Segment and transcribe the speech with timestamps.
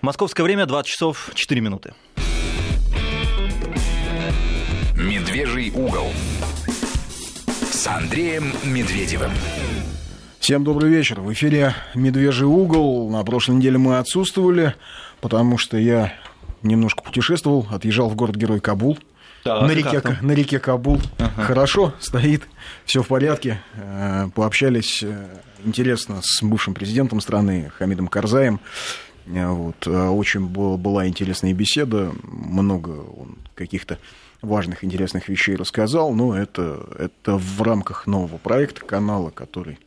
[0.00, 1.92] Московское время 20 часов 4 минуты.
[4.94, 6.06] Медвежий угол
[7.72, 9.32] с Андреем Медведевым.
[10.38, 11.20] Всем добрый вечер.
[11.20, 13.10] В эфире «Медвежий угол».
[13.10, 14.76] На прошлой неделе мы отсутствовали,
[15.20, 16.12] потому что я
[16.62, 18.98] немножко путешествовал, отъезжал в город-герой Кабул.
[19.42, 21.00] Так, на, реке, на реке Кабул.
[21.18, 21.42] Ага.
[21.42, 22.44] Хорошо, стоит,
[22.84, 23.60] все в порядке.
[23.74, 25.26] Э, Пообщались э,
[25.64, 28.60] интересно с бывшим президентом страны Хамидом Карзаем.
[29.28, 29.86] Э, Вот.
[29.86, 33.98] э, Очень был- была интересная беседа, много он каких-то
[34.42, 39.78] важных, интересных вещей рассказал, но это, это в рамках нового проекта канала, который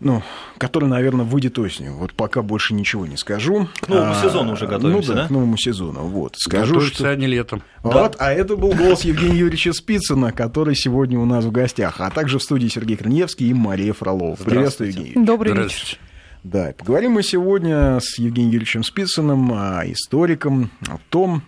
[0.00, 0.20] ну,
[0.58, 1.94] который, наверное, выйдет осенью.
[1.94, 3.68] Вот пока больше ничего не скажу.
[3.80, 5.22] К новому А, сезону уже готовимся, ну, да?
[5.22, 5.28] да?
[5.28, 6.00] к новому сезону.
[6.00, 6.34] Вот.
[6.38, 7.10] Скажу, Готовится что...
[7.10, 7.62] они летом.
[7.84, 12.00] Вот, а это был голос Евгения Юрьевича Спицына, который сегодня у нас в гостях.
[12.00, 14.34] А также в студии Сергей Корнеевский и Мария Фролова.
[14.34, 14.90] Приветствую.
[14.90, 15.24] Евгений.
[15.24, 15.98] Добрый вечер.
[16.44, 21.42] Да, и поговорим мы сегодня с Евгением Юрьевичем Спицыным, а, историком, о том,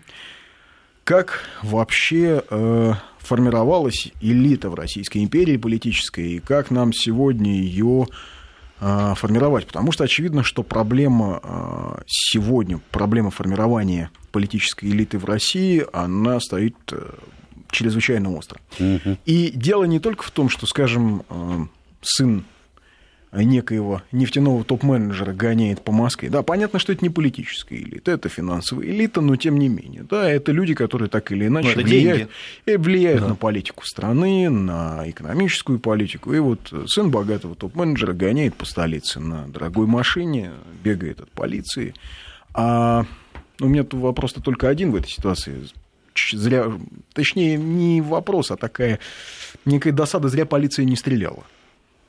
[1.03, 8.07] как вообще э, формировалась элита в Российской империи политическая, и как нам сегодня ее
[8.81, 9.67] э, формировать.
[9.67, 16.77] Потому что очевидно, что проблема э, сегодня, проблема формирования политической элиты в России, она стоит
[16.93, 17.15] э,
[17.71, 18.61] чрезвычайно остро.
[19.27, 21.67] И дело не только в том, что, скажем, э,
[22.01, 22.45] сын
[23.43, 26.31] некоего нефтяного топ-менеджера гоняет по Москве.
[26.31, 30.05] Да, понятно, что это не политическая элита, это финансовая элита, но тем не менее.
[30.09, 32.33] Да, это люди, которые так или иначе Ну, влияют, деньги.
[32.67, 36.33] и влияют на политику страны, на экономическую политику.
[36.33, 41.95] И вот сын богатого топ-менеджера гоняет по столице на дорогой машине, бегает от полиции.
[42.53, 43.05] А
[43.61, 45.69] у меня тут вопрос-то только один в этой ситуации.
[46.33, 46.71] Зря,
[47.13, 49.01] точнее, не вопрос, а такая
[49.65, 51.43] некая досада, зря полиция не стреляла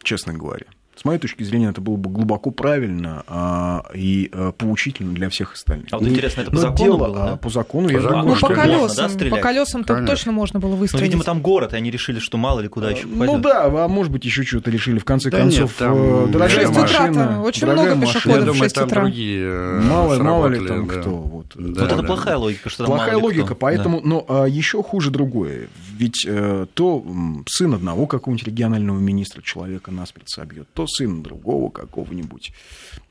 [0.06, 0.66] честно говоря.
[0.96, 5.54] С моей точки зрения, это было бы глубоко правильно а, и а, поучительно для всех
[5.54, 5.88] остальных.
[5.92, 7.34] А вот интересно, это по Но закону дело, было, да?
[7.34, 9.94] а, По закону, я По думаю, закону, Ну, что по можно, да, колесам, по колесам-то
[9.94, 10.16] Конечно.
[10.16, 11.04] точно можно было Ну, выстрелить.
[11.04, 13.42] видимо, там город, и они решили, что мало ли куда еще Ну попадет.
[13.42, 14.98] да, а может быть, еще что-то решили.
[15.00, 18.08] В конце Да концов, нет, там, э, я дорогая машина, очень дорогая много машина.
[18.08, 18.42] Я пешеходов.
[18.44, 19.02] в думаю, 6 там утра.
[19.02, 20.94] другие э, Мало, мало ли там да.
[20.94, 21.10] кто.
[21.10, 21.46] Вот.
[21.56, 22.08] Да, вот это да.
[22.08, 23.56] плохая логика, что там Плохая мало ли логика, кто.
[23.56, 25.68] поэтому, но еще хуже другое.
[25.98, 27.06] Ведь э, то
[27.48, 32.52] сын одного какого-нибудь регионального министра человека наспех собьет, то сын другого какого-нибудь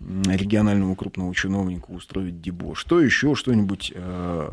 [0.00, 3.90] регионального крупного чиновника устроит дебош, то еще что-нибудь.
[3.94, 4.48] э,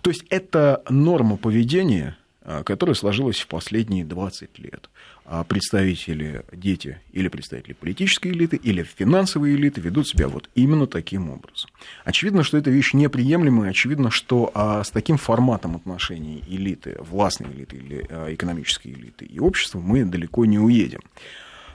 [0.00, 4.88] То есть это норма поведения, э, которая сложилась в последние 20 лет.
[5.30, 11.28] А представители, дети или представители политической элиты, или финансовой элиты ведут себя вот именно таким
[11.28, 11.68] образом.
[12.06, 17.76] Очевидно, что эта вещь неприемлемая, очевидно, что а, с таким форматом отношений элиты, властной элиты
[17.76, 21.00] или а, экономической элиты и общества мы далеко не уедем.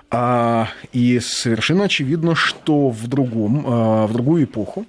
[0.10, 4.88] А, и совершенно очевидно, что в, другом, а, в другую эпоху,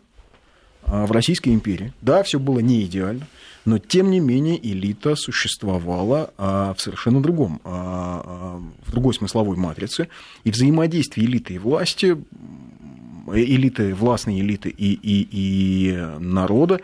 [0.87, 1.93] а, в Российской империи.
[2.01, 3.27] Да, все было не идеально,
[3.65, 9.57] но тем не менее элита существовала а, в совершенно другом, а, а, в другой смысловой
[9.57, 10.09] матрице.
[10.45, 16.81] И взаимодействие элиты и власти, м, элиты, властной элиты и, и, и народа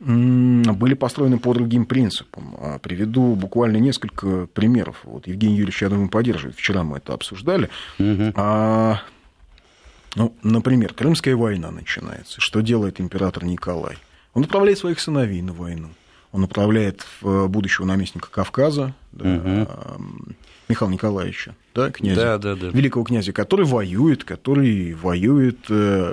[0.00, 2.54] были построены по другим принципам.
[2.80, 4.96] Приведу буквально несколько примеров.
[5.04, 6.56] Вот Евгений Юрьевич, я думаю, поддерживает.
[6.56, 7.68] Вчера мы это обсуждали.
[7.98, 8.32] Мгм.
[8.34, 9.02] А,
[10.14, 12.40] ну, например, Крымская война начинается.
[12.40, 13.98] Что делает император Николай?
[14.32, 15.90] Он отправляет своих сыновей на войну.
[16.32, 20.36] Он отправляет в будущего наместника Кавказа, да, м,
[20.68, 22.68] Михаила Николаевича, да, князя, Да, да, да.
[22.68, 25.58] великого князя, который воюет, который воюет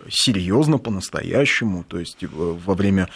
[0.09, 3.07] серьезно по-настоящему, то есть э, во время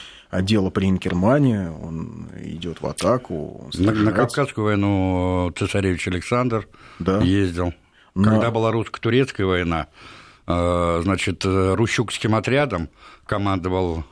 [0.41, 4.11] дела при Инкермане он идет в атаку, На, на.
[4.11, 6.67] Кавказскую войну цесаревич Александр
[6.99, 7.19] Да.
[7.21, 7.73] ездил.
[8.13, 9.87] На- Когда была русско-турецкая война,
[10.45, 12.89] э, значит, э, Рущукским отрядом
[13.25, 14.03] командовал э,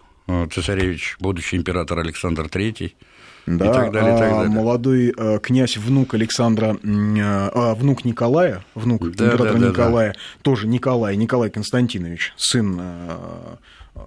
[0.51, 2.93] цесаревич, будущий император Александр III.
[3.45, 4.49] Да, и так далее, и так а далее.
[4.49, 10.15] молодой э, князь, внук Александра, э, а, внук Николая, внук Да, императора да, да, Николая,
[10.43, 13.55] тоже Николай, Николай Константинович, сын, э,
[13.95, 13.99] э,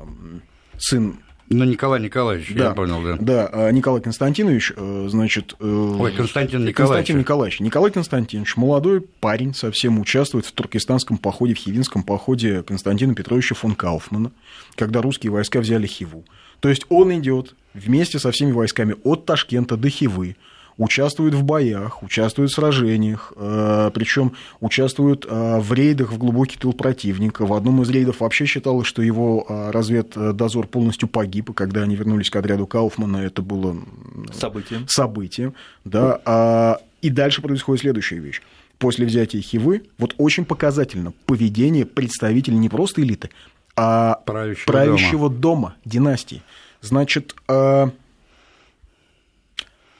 [0.78, 3.16] сын, Ну, Николай Николаевич, да, я понял, да.
[3.21, 5.54] да, э, Николай Константинович, э, значит...
[5.60, 6.77] э, Ой, Константин Николаевич.
[6.77, 7.60] Константин Николаевич.
[7.60, 13.74] Николай Константинович, молодой парень, совсем участвует в туркестанском походе, в Хивинском походе Константина Петровича фон
[13.74, 14.33] Кауфмана,
[14.77, 16.24] когда русские войска взяли Хиву.
[16.60, 20.36] То есть он идет вместе со всеми войсками от Ташкента до Хивы,
[20.77, 27.47] участвует в боях, участвует в сражениях, причем участвует э, в рейдах в глубокий тыл противника.
[27.47, 31.97] В одном из рейдов вообще считалось, что его э, разведдозор полностью погиб, и когда они
[31.97, 33.77] вернулись к отряду Кауфмана, это было
[34.33, 34.86] Событием.
[34.89, 35.54] событием,
[35.84, 38.42] да, а, и дальше происходит следующая вещь.
[38.78, 43.30] После взятия Хивы, вот очень показательно поведение представителей не просто элиты,
[43.77, 45.41] а правящего, правящего дома.
[45.41, 46.42] дома, династии.
[46.80, 47.36] Значит,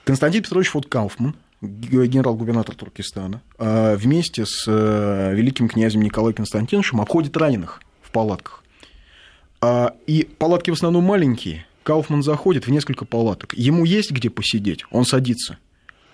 [0.03, 7.37] Константин Петрович фон Кауфман, генерал-губернатор Туркестана, а, вместе с э, великим князем Николаем Константиновичем обходит
[7.37, 8.63] раненых в палатках.
[9.61, 11.65] А, и палатки в основном маленькие.
[11.83, 13.53] Кауфман заходит в несколько палаток.
[13.53, 15.57] Ему есть где посидеть, он садится.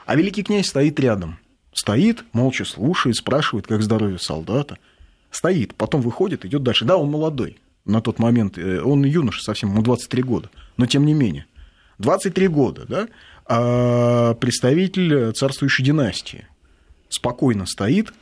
[0.05, 1.39] А великий князь стоит рядом.
[1.73, 4.77] Стоит, молча слушает, спрашивает, как здоровье солдата.
[5.31, 6.85] Стоит, потом выходит, идет дальше.
[6.85, 11.05] Да, он молодой на тот момент, э, он юноша совсем, ему 23 года, но тем
[11.05, 11.45] не менее.
[11.97, 13.07] 23 года, да,
[14.39, 16.45] представитель царствующей династии
[17.09, 18.13] спокойно стоит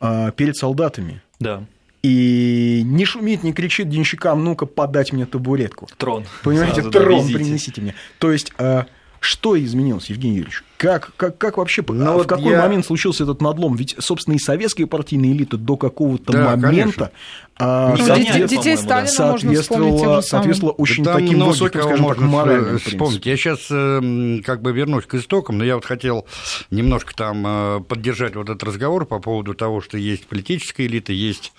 [0.00, 1.22] а, перед солдатами.
[1.38, 1.64] Да.
[2.02, 5.88] И не шумит, не кричит денщикам, ну-ка подать мне табуретку.
[5.96, 6.26] Трон.
[6.44, 7.34] Понимаете, Сразу трон довезите.
[7.34, 7.94] принесите мне.
[8.18, 8.86] То есть а,
[9.20, 10.62] что изменилось, Евгений Юрьевич?
[10.76, 12.62] Как, как, как вообще, Но а вот в какой я...
[12.62, 13.74] момент случился этот надлом?
[13.74, 17.10] Ведь, собственно, и советская партийная элита до какого-то да, момента
[17.56, 18.46] а, ну, соответ...
[18.46, 23.26] детей Сталина соответствовала, соответствовала очень да, таким высоким, скажем так, моральным вспомнить.
[23.26, 26.26] Я сейчас э, как бы вернусь к истокам, но я вот хотел
[26.70, 31.52] немножко там э, поддержать вот этот разговор по поводу того, что есть политическая элита, есть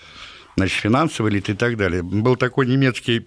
[0.56, 2.02] значит, финансовая элита и так далее.
[2.02, 3.26] Был такой немецкий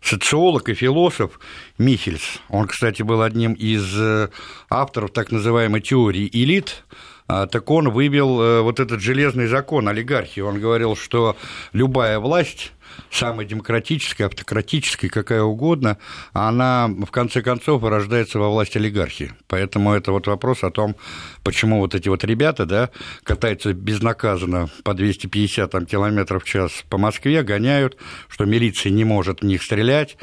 [0.00, 1.40] социолог и философ
[1.78, 2.40] Михельс.
[2.48, 4.28] Он, кстати, был одним из э,
[4.70, 6.84] авторов так называемой теории элит,
[7.26, 10.40] а, так он вывел э, вот этот железный закон олигархии.
[10.40, 11.36] Он говорил, что
[11.72, 12.72] любая власть
[13.10, 15.98] самая демократическая, автократическая, какая угодно,
[16.32, 19.32] она в конце концов рождается во власти олигархии.
[19.46, 20.96] Поэтому это вот вопрос о том,
[21.42, 22.90] почему вот эти вот ребята, да,
[23.22, 27.96] катаются безнаказанно по 250 там, километров в час по Москве, гоняют,
[28.28, 30.16] что милиция не может в них стрелять.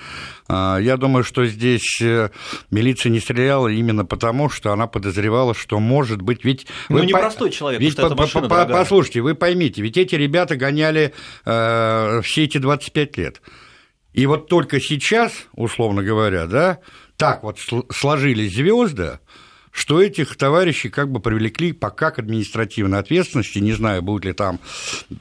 [0.47, 2.29] А, я думаю, что здесь э,
[2.69, 6.45] милиция не стреляла именно потому, что она подозревала, что может быть...
[6.45, 7.55] Ведь ну, вы непростой по...
[7.55, 11.13] человек, ведь по, по, по, Послушайте, вы поймите, ведь эти ребята гоняли
[11.45, 13.41] э, все эти 25 лет.
[14.13, 16.79] И вот только сейчас, условно говоря, да,
[17.17, 17.57] так вот
[17.91, 19.19] сложились звезды,
[19.75, 24.59] что этих товарищей как бы привлекли пока к административной ответственности, не знаю, будет ли там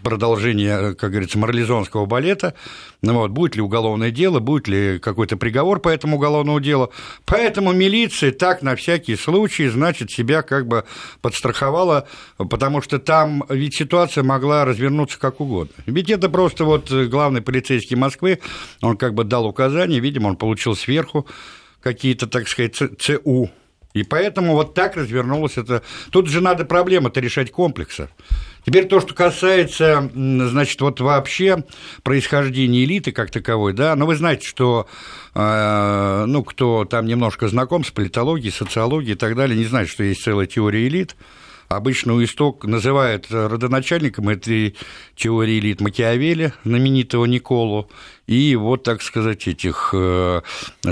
[0.04, 2.54] продолжение, как говорится, марлезонского балета,
[3.02, 6.92] ну вот, будет ли уголовное дело, будет ли какой-то приговор по этому уголовному делу.
[7.24, 10.84] Поэтому милиция так на всякий случай, значит, себя как бы
[11.20, 12.06] подстраховала,
[12.38, 15.74] потому что там ведь ситуация могла развернуться как угодно.
[15.86, 18.38] Ведь это просто вот главный полицейский Москвы,
[18.80, 21.26] он как бы дал указание, видимо, он получил сверху
[21.82, 23.50] какие-то, так сказать, ЦУ
[23.94, 25.82] и поэтому вот так развернулось это.
[26.10, 28.10] Тут же надо проблему-то решать комплекса.
[28.66, 31.64] Теперь то, что касается, значит, вот вообще
[32.02, 34.88] происхождения элиты как таковой, да, но вы знаете, что,
[35.34, 40.02] э, ну, кто там немножко знаком с политологией, социологией и так далее, не знает, что
[40.02, 41.14] есть целая теория элит,
[41.68, 44.76] Обычно у исток называют родоначальником этой
[45.16, 47.90] теории элит Макиавелли, знаменитого Николу,
[48.26, 50.40] и вот, так сказать, этих э,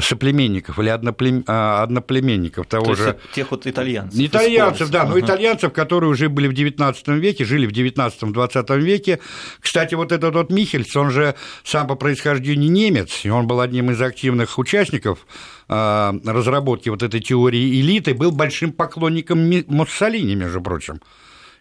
[0.00, 1.44] соплеменников или одноплем...
[1.46, 3.18] А, одноплеменников того То же...
[3.34, 4.20] тех вот итальянцев.
[4.20, 9.18] Итальянцев, да, но итальянцев, которые уже были в XIX веке, жили в XIX-XX веке.
[9.60, 11.34] Кстати, вот этот вот Михельс, он же
[11.64, 15.26] сам по происхождению немец, и он был одним из активных участников
[15.68, 21.00] а, разработки вот этой теории элиты, был большим поклонником Муссолини, между прочим.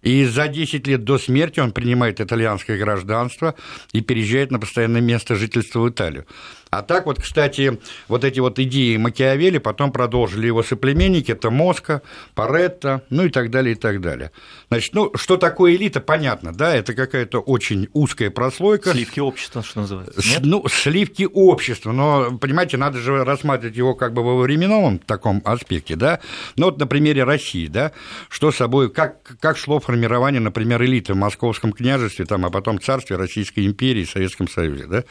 [0.01, 3.55] И за 10 лет до смерти он принимает итальянское гражданство
[3.91, 6.25] и переезжает на постоянное место жительства в Италию.
[6.71, 12.01] А так вот, кстати, вот эти вот идеи Макиавелли потом продолжили его соплеменники, это Моска,
[12.33, 14.31] Паретта, ну и так далее, и так далее.
[14.69, 18.91] Значит, ну, что такое элита, понятно, да, это какая-то очень узкая прослойка.
[18.91, 20.39] Сливки общества, что называется, нет?
[20.43, 25.97] Ну, сливки общества, но, понимаете, надо же рассматривать его как бы во временном таком аспекте,
[25.97, 26.21] да.
[26.55, 27.91] Ну, вот на примере России, да,
[28.29, 33.17] что собой, как, как шло формирование, например, элиты в Московском княжестве, там, а потом царстве
[33.17, 35.03] Российской империи, Советском Союзе, да.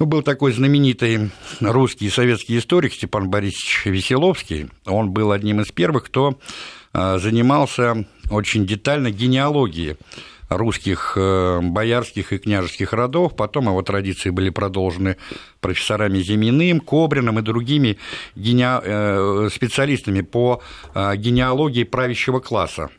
[0.00, 4.68] Ну, был такой знаменитый русский советский историк Степан Борисович Веселовский.
[4.86, 6.36] Он был одним из первых, кто
[6.92, 9.96] а, занимался очень детально генеалогией
[10.48, 13.36] русских э, боярских и княжеских родов.
[13.36, 15.16] Потом его традиции были продолжены
[15.60, 17.98] профессорами Зиминым, Кобриным и другими
[18.36, 18.80] гене...
[18.82, 20.62] Э, специалистами по
[20.94, 22.90] а, генеалогии правящего класса.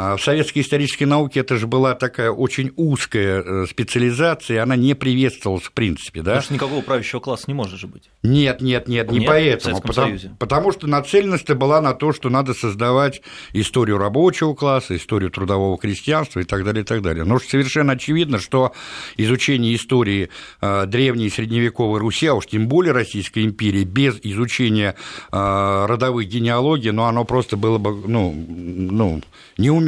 [0.00, 4.94] А в советской исторической науке это же была такая очень узкая э, специализация, она не
[4.94, 6.22] приветствовалась в принципе.
[6.22, 6.36] Да?
[6.36, 8.08] Потому что никакого правящего класса не может же быть.
[8.22, 9.80] Нет, нет, нет, не нет, поэтому.
[9.80, 15.76] Потому, потому что нацеленность была на то, что надо создавать историю рабочего класса, историю трудового
[15.78, 17.24] крестьянства и так далее, и так далее.
[17.24, 18.74] Но совершенно очевидно, что
[19.16, 20.28] изучение истории
[20.60, 24.94] э, древней и средневековой Руси, а уж тем более Российской империи, без изучения
[25.32, 29.22] э, родовых генеалогий, ну, оно просто было бы, ну, ну
[29.56, 29.87] неуместно,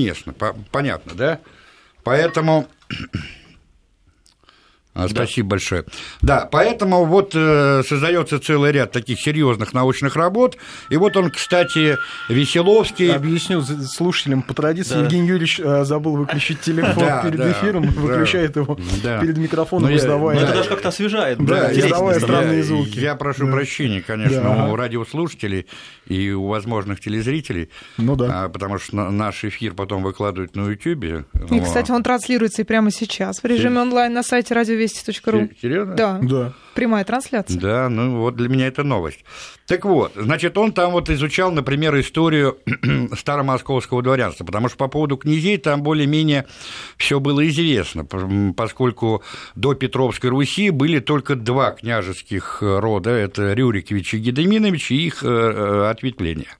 [0.70, 1.40] понятно, да?
[2.02, 2.68] Поэтому
[5.08, 5.50] спасибо да.
[5.50, 5.84] большое.
[6.20, 10.56] Да, поэтому вот э, создается целый ряд таких серьезных научных работ.
[10.88, 11.96] И вот он, кстати,
[12.28, 13.12] Веселовский.
[13.12, 14.94] Объясню слушателям по традиции.
[14.94, 15.00] Да.
[15.00, 19.20] Евгений Юрьевич э, забыл выключить телефон да, перед да, эфиром, да, выключает его да.
[19.20, 20.38] перед микрофоном, издавая.
[20.38, 21.38] Ну, это даже как-то освежает.
[21.38, 22.98] Да, да издавая странные я, звуки.
[22.98, 23.52] Я прошу да.
[23.52, 24.68] прощения, конечно, да.
[24.68, 25.66] у радиослушателей
[26.06, 27.70] и у возможных телезрителей.
[27.96, 28.44] Ну да.
[28.44, 31.24] А, потому что наш эфир потом выкладывают на YouTube.
[31.50, 35.50] И, кстати, он транслируется и прямо сейчас в режиме онлайн на сайте радио радиовести.ру.
[35.60, 35.94] Серьезно?
[35.94, 36.18] Да.
[36.22, 36.52] Да.
[36.74, 37.60] Прямая трансляция.
[37.60, 39.24] Да, ну вот для меня это новость.
[39.66, 42.58] Так вот, значит, он там вот изучал, например, историю
[43.16, 46.46] старомосковского дворянства, потому что по поводу князей там более-менее
[46.96, 48.04] все было известно,
[48.56, 49.22] поскольку
[49.54, 55.28] до Петровской Руси были только два княжеских рода, это Рюрикович и Гедеминович, и их э,
[55.28, 56.56] э, ответвления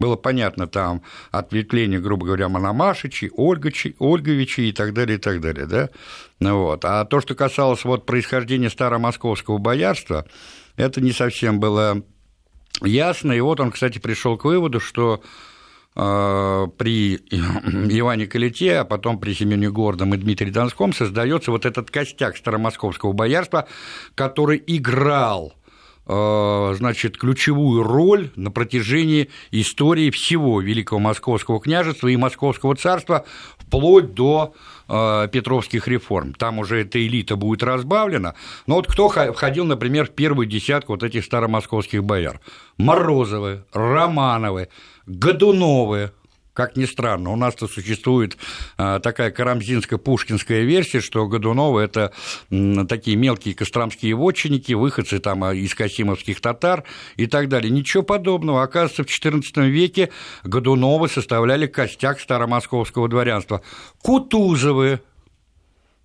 [0.00, 5.66] было понятно там ответвление, грубо говоря, Мономашичи, Ольгачи, Ольговичи и так далее, и так далее,
[5.66, 5.90] да,
[6.40, 6.84] ну вот.
[6.84, 10.26] А то, что касалось вот происхождения старомосковского боярства,
[10.76, 12.02] это не совсем было
[12.82, 15.22] ясно, и вот он, кстати, пришел к выводу, что
[15.94, 17.16] э, при
[17.98, 23.12] Иване Калите, а потом при Семене Гордом и Дмитрии Донском создается вот этот костяк старомосковского
[23.12, 23.68] боярства,
[24.14, 25.52] который играл
[26.76, 33.24] значит, ключевую роль на протяжении истории всего Великого Московского княжества и Московского царства
[33.58, 34.54] вплоть до
[34.88, 36.34] э, Петровских реформ.
[36.34, 38.34] Там уже эта элита будет разбавлена.
[38.66, 42.40] Но вот кто входил, например, в первую десятку вот этих старомосковских бояр?
[42.76, 44.68] Морозовы, Романовы,
[45.06, 46.12] Годуновы,
[46.52, 48.36] как ни странно, у нас-то существует
[48.76, 52.12] а, такая карамзинская пушкинская версия, что Годуновы– это
[52.88, 56.84] такие мелкие костромские вотчинники, выходцы там а, из касимовских татар
[57.16, 57.70] и так далее.
[57.70, 58.62] Ничего подобного.
[58.62, 60.10] Оказывается, в XIV веке
[60.44, 63.62] Годуновы составляли костяк старомосковского дворянства.
[64.02, 65.00] Кутузовы,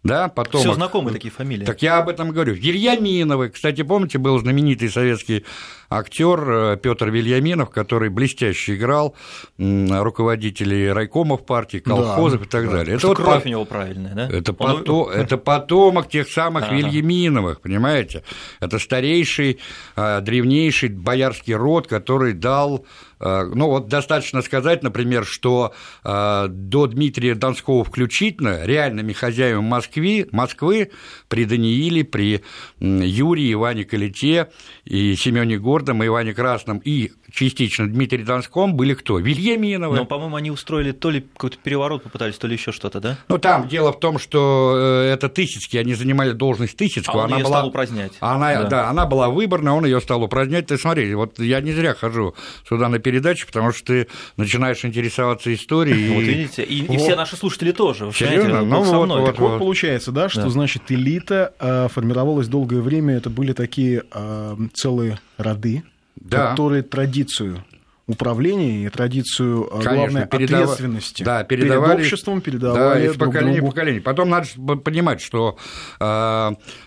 [0.06, 0.62] да, потом.
[0.62, 1.66] Все знакомые такие фамилии.
[1.66, 2.54] Так я об этом говорю.
[2.54, 5.46] Вильяминовы, кстати, помните, был знаменитый советский
[5.90, 9.16] актер э, Петр Вильяминов, который блестяще играл
[9.58, 12.72] руководителей райкомов партии, колхозов да, и так да.
[12.72, 12.98] далее.
[12.98, 13.48] Это вот кровь по...
[13.48, 14.30] у него правильная, да?
[14.30, 14.58] Это, Он...
[14.58, 15.12] пото...
[15.16, 16.76] это потомок тех самых ага.
[16.76, 18.24] Вильяминовых, понимаете?
[18.60, 19.60] Это старейший,
[19.96, 22.86] э, древнейший боярский род, который дал
[23.20, 30.92] ну, вот достаточно сказать, например, что э, до Дмитрия Донского включительно реальными хозяевами Москвы, Москвы
[31.28, 32.44] при Данииле, при
[32.80, 34.50] Юрии, Иване Калите
[34.84, 39.20] и Семене Гордом, и Иване Красном, и частично Дмитрий Донском были кто?
[39.20, 39.96] Вильяминовы.
[39.98, 43.18] Но, по-моему, они устроили то ли какой-то переворот попытались, то ли еще что-то, да?
[43.28, 47.24] Ну, там дело в том, что э, это Тысяцкий, они занимали должность Тысяцкого.
[47.24, 47.58] А он она ее была...
[47.58, 48.14] стал упразднять.
[48.20, 48.68] Она, да.
[48.68, 50.68] да, она была выборная, он ее стал упразднять.
[50.68, 52.36] Ты смотри, вот я не зря хожу
[52.68, 56.10] сюда на передачу, потому что ты начинаешь интересоваться историей.
[56.16, 58.12] Вот видите, и, и все наши слушатели тоже.
[58.12, 58.66] Серьезно?
[58.66, 60.50] Ну, вот, вот, так вот, вот получается, да, что, да.
[60.50, 65.84] значит, элита э, формировалась долгое время, это были такие э, целые роды,
[66.16, 66.50] да.
[66.50, 67.64] которые традицию
[68.08, 70.62] управления и традицию, а, Конечно, главное, передав...
[70.62, 71.98] ответственности да, передавали...
[71.98, 74.02] перед обществом, передавали да, из поколения в поколение.
[74.02, 74.48] Потом надо
[74.84, 75.58] понимать, что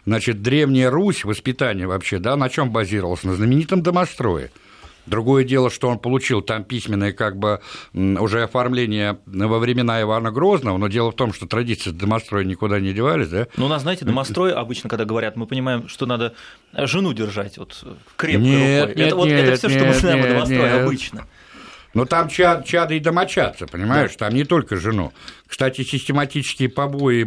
[0.04, 3.22] значит, Древняя Русь, воспитание вообще, да, на чем базировалось?
[3.22, 4.50] На знаменитом домострое.
[5.08, 7.60] Другое дело, что он получил там письменное как бы
[7.92, 12.92] уже оформление во времена Ивана Грозного, но дело в том, что традиции домостроя никуда не
[12.92, 13.46] девались, да?
[13.56, 16.34] Ну, у нас, знаете, домострой обычно, когда говорят, мы понимаем, что надо
[16.72, 17.84] жену держать вот
[18.16, 18.96] крепкой нет, рукой.
[18.96, 21.26] Нет, это, вот, нет, это все, что мы знаем о домострое обычно.
[21.94, 24.26] Но там чад, чады и домочадцы, понимаешь, да.
[24.26, 25.12] там не только жену.
[25.46, 27.24] Кстати, систематические побои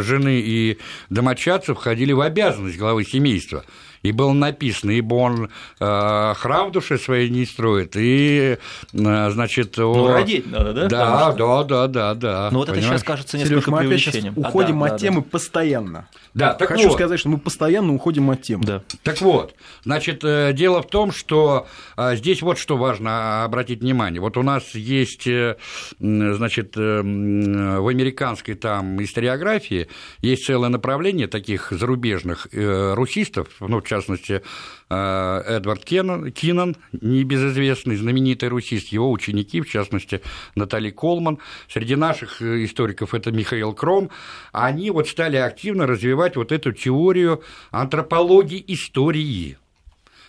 [0.00, 0.78] жены и
[1.10, 3.64] домочадцев входили в обязанность главы семейства
[4.08, 8.58] и было написано, ибо он э, храм в душе своей не строит, и,
[8.92, 9.76] э, значит...
[9.76, 10.88] Ну, родить надо, да?
[10.88, 12.48] Да, да, да, да, да.
[12.52, 14.32] Ну, вот это сейчас кажется несколько Сереж, мы преувеличением.
[14.32, 15.26] Опять уходим а, да, от да, темы да.
[15.30, 16.08] постоянно.
[16.34, 16.94] Да, так Хочу вот.
[16.94, 18.64] сказать, что мы постоянно уходим от темы.
[18.64, 18.82] Да.
[19.02, 24.20] Так вот, значит, э, дело в том, что э, здесь вот что важно обратить внимание.
[24.20, 25.56] Вот у нас есть, э,
[25.98, 29.88] значит, в американской там историографии
[30.20, 34.42] есть целое направление таких зарубежных русистов, ну, в частности,
[34.88, 40.20] Эдвард Кеннон, Киннон, небезызвестный, знаменитый русист, его ученики, в частности,
[40.54, 41.38] Натали Колман.
[41.68, 44.10] Среди наших историков это Михаил Кром.
[44.52, 49.58] Они вот стали активно развивать вот эту теорию антропологии истории.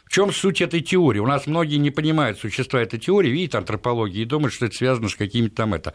[0.08, 1.20] В чем суть этой теории?
[1.20, 5.10] У нас многие не понимают существа этой теории, видят антропологию и думают, что это связано
[5.10, 5.94] с какими-то там это.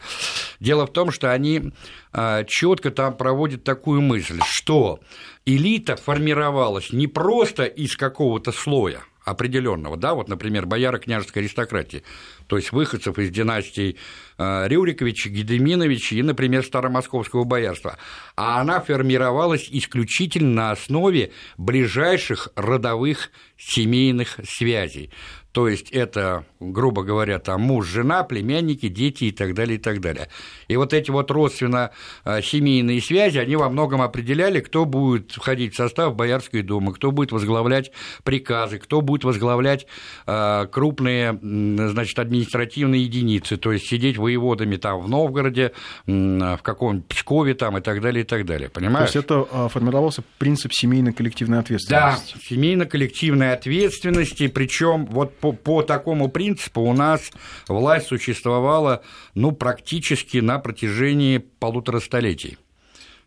[0.59, 1.71] Дело в том, что они
[2.11, 4.99] а, четко там проводят такую мысль, что
[5.45, 12.03] элита формировалась не просто из какого-то слоя, определенного, да, вот, например, бояра княжеской аристократии,
[12.47, 13.97] то есть выходцев из династий
[14.37, 17.97] э, Рюриковича, Гедеминовича и, например, Старомосковского боярства.
[18.35, 25.09] А она формировалась исключительно на основе ближайших родовых семейных связей.
[25.53, 30.01] То есть это, грубо говоря, там муж, жена, племянники, дети и так далее, и так
[30.01, 30.29] далее.
[30.67, 36.15] И вот эти вот родственно-семейные связи, они во многом определяли, кто будет входить в состав
[36.15, 37.91] Боярской думы, кто будет возглавлять
[38.23, 39.85] приказы, кто будет возглавлять
[40.25, 45.71] э, крупные, значит, административные единицы, то есть сидеть воеводами там в Новгороде,
[46.07, 49.11] в каком-нибудь Пскове там и так далее, и так далее, понимаешь?
[49.11, 52.33] То есть это а, формировался принцип семейно-коллективной ответственности.
[52.33, 57.29] Да, семейно-коллективной ответственности, причем вот по, по такому принципу у нас
[57.67, 59.03] власть существовала
[59.35, 62.57] ну, практически на протяжении полутора столетий.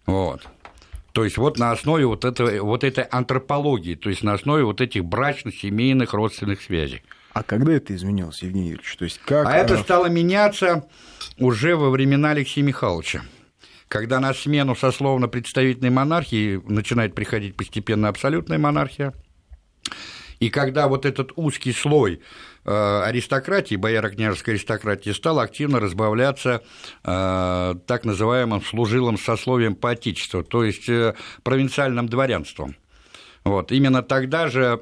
[0.07, 0.49] Вот.
[1.13, 4.81] То есть вот на основе вот, этого, вот этой антропологии, то есть на основе вот
[4.81, 7.03] этих брачных, семейных, родственных связей.
[7.35, 8.97] А когда это изменилось, Евгений Юрьевич?
[8.97, 9.47] То есть как...
[9.47, 10.89] А это стало меняться
[11.37, 13.23] уже во времена Алексея Михайловича
[13.89, 19.15] когда на смену сословно-представительной монархии начинает приходить постепенно абсолютная монархия,
[20.39, 22.21] и когда вот этот узкий слой
[22.65, 26.63] э, аристократии, бояро-княжеской аристократии, стал активно разбавляться
[27.05, 32.77] э, так называемым служилым сословием по отечеству, то есть э, провинциальным дворянством.
[33.45, 33.73] Вот.
[33.73, 34.81] Именно тогда же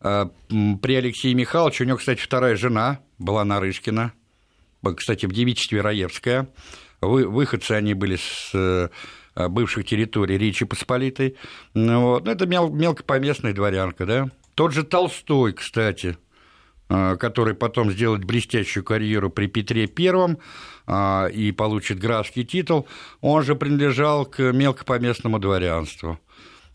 [0.00, 4.12] при Алексее Михайловиче, у него, кстати, вторая жена была Нарышкина,
[4.96, 6.48] кстати, в девичестве Раевская,
[7.00, 8.90] выходцы они были с
[9.36, 11.36] бывших территорий Речи Посполитой,
[11.72, 12.24] вот.
[12.26, 16.16] Ну, это мел, мелкопоместная дворянка, да, тот же Толстой, кстати,
[16.88, 20.38] а, который потом сделает блестящую карьеру при Петре Первом
[20.86, 22.86] а, и получит графский титул,
[23.20, 26.18] он же принадлежал к мелкопоместному дворянству.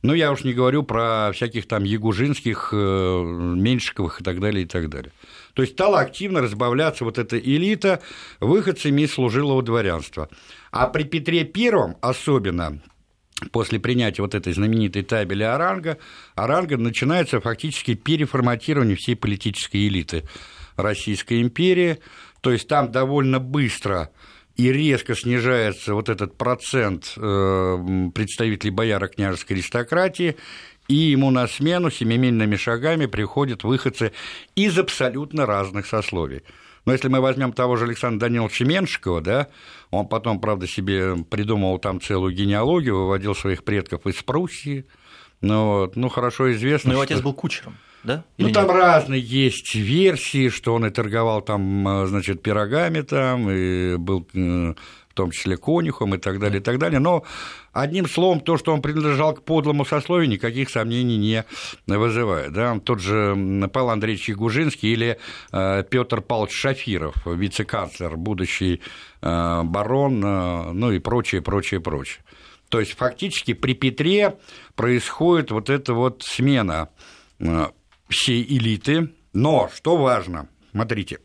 [0.03, 4.67] Ну, я уж не говорю про всяких там Ягужинских, э, Меньшиковых и так далее, и
[4.67, 5.11] так далее.
[5.53, 8.01] То есть стала активно разбавляться вот эта элита
[8.39, 10.29] выходцами из служилого дворянства.
[10.71, 12.79] А при Петре Первом особенно
[13.51, 15.97] после принятия вот этой знаменитой табели Оранга,
[16.35, 20.23] Оранга начинается фактически переформатирование всей политической элиты
[20.75, 21.99] Российской империи,
[22.41, 24.11] то есть там довольно быстро
[24.55, 30.35] и резко снижается вот этот процент э, представителей бояра княжеской аристократии,
[30.87, 34.13] и ему на смену семимильными шагами приходят выходцы
[34.55, 36.41] из абсолютно разных сословий.
[36.87, 39.47] Но если мы возьмем того же Александра Даниловича Меншикова, да,
[39.91, 44.85] он потом, правда, себе придумал там целую генеалогию, выводил своих предков из Пруссии,
[45.41, 46.91] ну, вот, ну хорошо известно.
[46.91, 47.13] Но его что...
[47.13, 48.23] отец был кучером, да?
[48.37, 48.75] Ну, Или ну, там нет?
[48.77, 54.73] разные есть версии, что он и торговал там, э, значит, пирогами там, и был э,
[55.17, 56.99] том числе конюхом и так далее, и так далее.
[56.99, 57.23] Но
[57.73, 61.43] одним словом, то, что он принадлежал к подлому сословию, никаких сомнений не
[61.87, 62.53] вызывает.
[62.53, 62.79] Да?
[62.79, 63.35] Тот же
[63.73, 65.17] Павел Андреевич Ягужинский или
[65.51, 68.81] э, Петр Павлович Шафиров, вице-канцлер, будущий
[69.21, 72.23] э, барон, э, ну и прочее, прочее, прочее.
[72.69, 74.37] То есть фактически при Петре
[74.75, 76.89] происходит вот эта вот смена
[78.09, 81.19] всей элиты, но что важно, смотрите,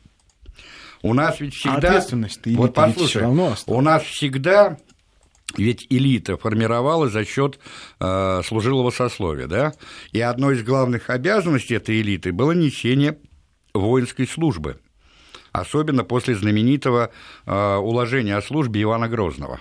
[1.02, 1.74] у нас ведь всегда...
[1.74, 4.78] А ответственность вот послушай, равно у нас всегда
[5.56, 7.58] ведь элита формировалась за счет
[8.00, 9.74] э, служилого сословия, да?
[10.12, 13.18] И одной из главных обязанностей этой элиты было несение
[13.74, 14.80] воинской службы,
[15.50, 17.10] особенно после знаменитого
[17.44, 19.60] э, уложения о службе Ивана Грозного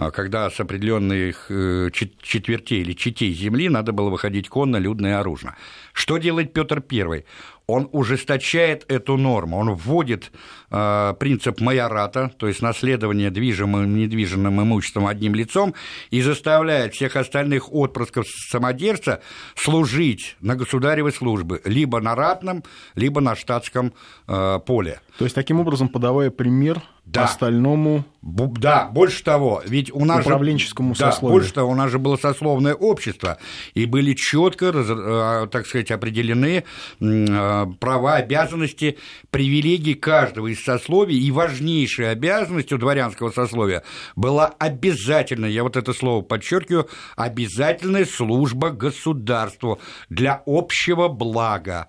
[0.00, 5.10] а когда с определенных э, четвертей или четей земли надо было выходить конно, людно и
[5.10, 5.56] оружно.
[5.92, 7.26] Что делает Петр I?
[7.70, 10.32] Он ужесточает эту норму, он вводит
[10.70, 15.74] э, принцип майората, то есть наследование движимым и недвижимым имуществом одним лицом,
[16.10, 19.20] и заставляет всех остальных отпрысков самодержца
[19.54, 23.92] служить на государевой службе, либо на ратном, либо на штатском
[24.26, 25.00] э, поле.
[25.18, 27.24] То есть, таким образом, подавая пример да.
[27.24, 28.04] остальному...
[28.22, 31.38] Да, больше того, ведь у нас управленческому же, сословию.
[31.38, 33.38] Да, больше того, у нас же было сословное общество,
[33.74, 36.64] и были четко, э, так сказать, определены
[37.00, 38.98] э, права, обязанности,
[39.30, 43.82] привилегии каждого из сословий, и важнейшей обязанностью дворянского сословия
[44.16, 51.88] была обязательная, я вот это слово подчеркиваю, обязательная служба государству для общего блага.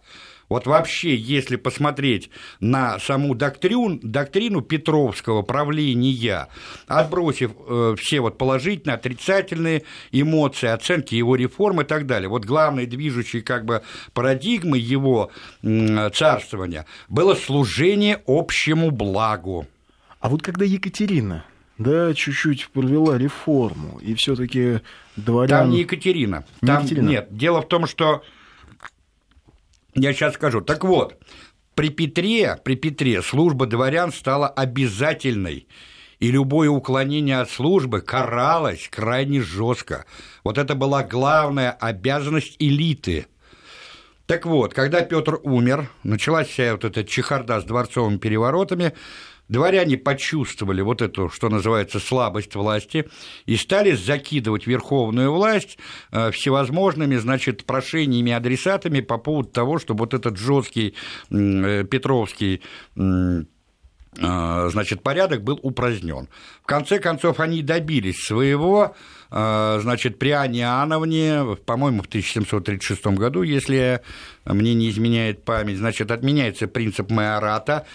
[0.51, 6.49] Вот вообще, если посмотреть на саму доктрину, доктрину Петровского правления,
[6.87, 12.85] отбросив э, все вот положительные, отрицательные эмоции, оценки его реформ и так далее, вот главной
[12.85, 13.81] движущей как бы
[14.13, 15.31] парадигмой его
[15.63, 19.67] э, царствования было служение общему благу.
[20.19, 21.45] А вот когда Екатерина
[21.77, 24.81] да, чуть-чуть провела реформу, и все-таки
[25.15, 25.47] дворян...
[25.47, 26.43] Там не Екатерина.
[26.59, 27.07] Там, не Екатерина.
[27.07, 28.21] Нет, дело в том, что
[29.93, 30.61] Я сейчас скажу.
[30.61, 31.17] Так вот,
[31.75, 35.67] при Петре, при Петре служба дворян стала обязательной
[36.19, 40.05] и любое уклонение от службы каралось крайне жестко.
[40.43, 43.25] Вот это была главная обязанность элиты.
[44.27, 48.93] Так вот, когда Петр умер, началась вся вот эта чехарда с дворцовыми переворотами,
[49.51, 53.07] дворяне почувствовали вот эту, что называется, слабость власти
[53.45, 55.77] и стали закидывать верховную власть
[56.11, 60.95] э, всевозможными, значит, прошениями, адресатами по поводу того, чтобы вот этот жесткий
[61.29, 62.61] э, Петровский
[64.19, 66.27] а, значит, порядок был упразднен.
[66.61, 68.93] В конце концов, они добились своего,
[69.29, 74.01] значит, при Анне Иоанновне, по-моему, в 1736 году, если
[74.43, 77.85] мне не изменяет память, значит, отменяется принцип майората,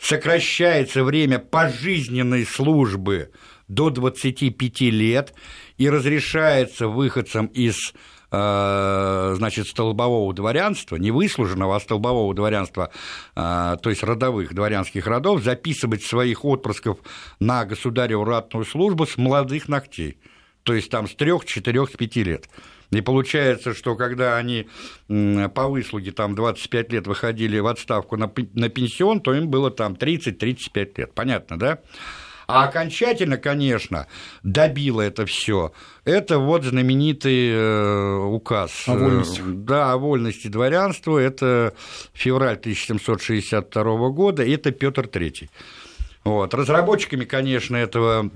[0.00, 3.30] сокращается время пожизненной службы
[3.68, 5.34] до 25 лет
[5.76, 7.92] и разрешается выходцам из
[8.32, 12.92] Э, значит, столбового дворянства, не выслуженного, а столбового дворянства,
[13.34, 16.98] э, то есть родовых дворянских родов, записывать своих отпрысков
[17.40, 20.18] на государеву ратную службу с молодых ногтей,
[20.62, 22.48] то есть там с трех, четырех, с пяти лет.
[22.90, 24.68] И получается, что когда они
[25.08, 29.94] по выслуге там 25 лет выходили в отставку на, на пенсион, то им было там
[29.94, 31.14] 30-35 лет.
[31.14, 31.78] Понятно, да?
[32.50, 34.08] А окончательно, конечно,
[34.42, 35.72] добило это все.
[36.04, 38.88] Это вот знаменитый э, указ.
[38.88, 39.40] О вольности.
[39.44, 41.18] Да, о вольности дворянства.
[41.18, 41.74] Это
[42.12, 45.48] февраль 1762 года, и это Петр III.
[46.24, 46.52] Вот.
[46.52, 48.30] Разработчиками, конечно, этого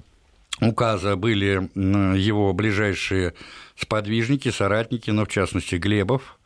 [0.60, 1.68] указа были
[2.16, 3.34] его ближайшие
[3.76, 6.38] сподвижники, соратники, но в частности Глебов,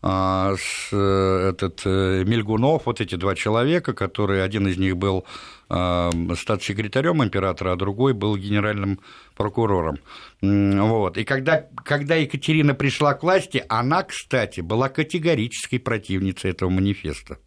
[0.00, 5.24] а, с, э, этот э, Мельгунов, вот эти два человека, которые один из них был
[5.68, 9.00] а, статс-секретарем императора, а другой был генеральным
[9.36, 9.98] прокурором.
[10.40, 11.18] Вот.
[11.18, 17.38] И когда, когда Екатерина пришла к власти, она, кстати, была категорической противницей этого манифеста.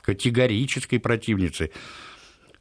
[0.00, 1.72] Категорической противницей.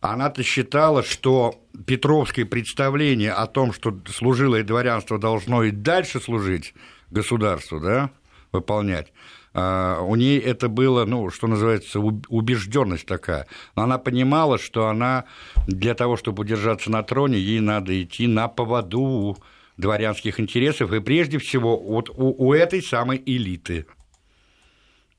[0.01, 6.73] Она-то считала, что Петровское представление о том, что служилое дворянство должно и дальше служить
[7.11, 8.09] государству, да,
[8.51, 9.13] выполнять.
[9.53, 13.45] А, у ней это было, ну, что называется, убежденность такая.
[13.75, 15.25] Она понимала, что она
[15.67, 19.37] для того, чтобы удержаться на троне, ей надо идти на поводу
[19.77, 23.85] дворянских интересов, и прежде всего вот у, у этой самой элиты.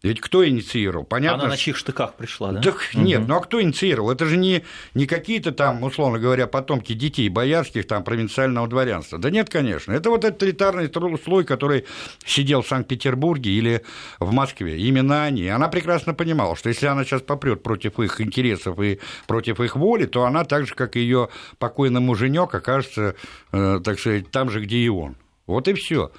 [0.02, 1.04] Ведь кто инициировал?
[1.04, 1.44] Понятно.
[1.44, 2.60] Она на чьих штыках пришла, да?
[2.60, 3.02] Так угу.
[3.02, 4.10] нет, ну а кто инициировал?
[4.10, 9.18] Это же не, не какие-то там, условно говоря, потомки детей боярских, там, провинциального дворянства.
[9.18, 9.92] Да нет, конечно.
[9.92, 10.90] Это вот этот элитарный
[11.22, 11.84] слой, который
[12.24, 13.82] сидел в Санкт-Петербурге или
[14.18, 14.76] в Москве.
[14.78, 15.46] Именно они.
[15.48, 20.06] Она прекрасно понимала, что если она сейчас попрет против их интересов и против их воли,
[20.06, 23.14] то она так же, как и ее покойный муженек, окажется,
[23.52, 25.16] э, так сказать, там же, где и он.
[25.46, 26.10] Вот и все.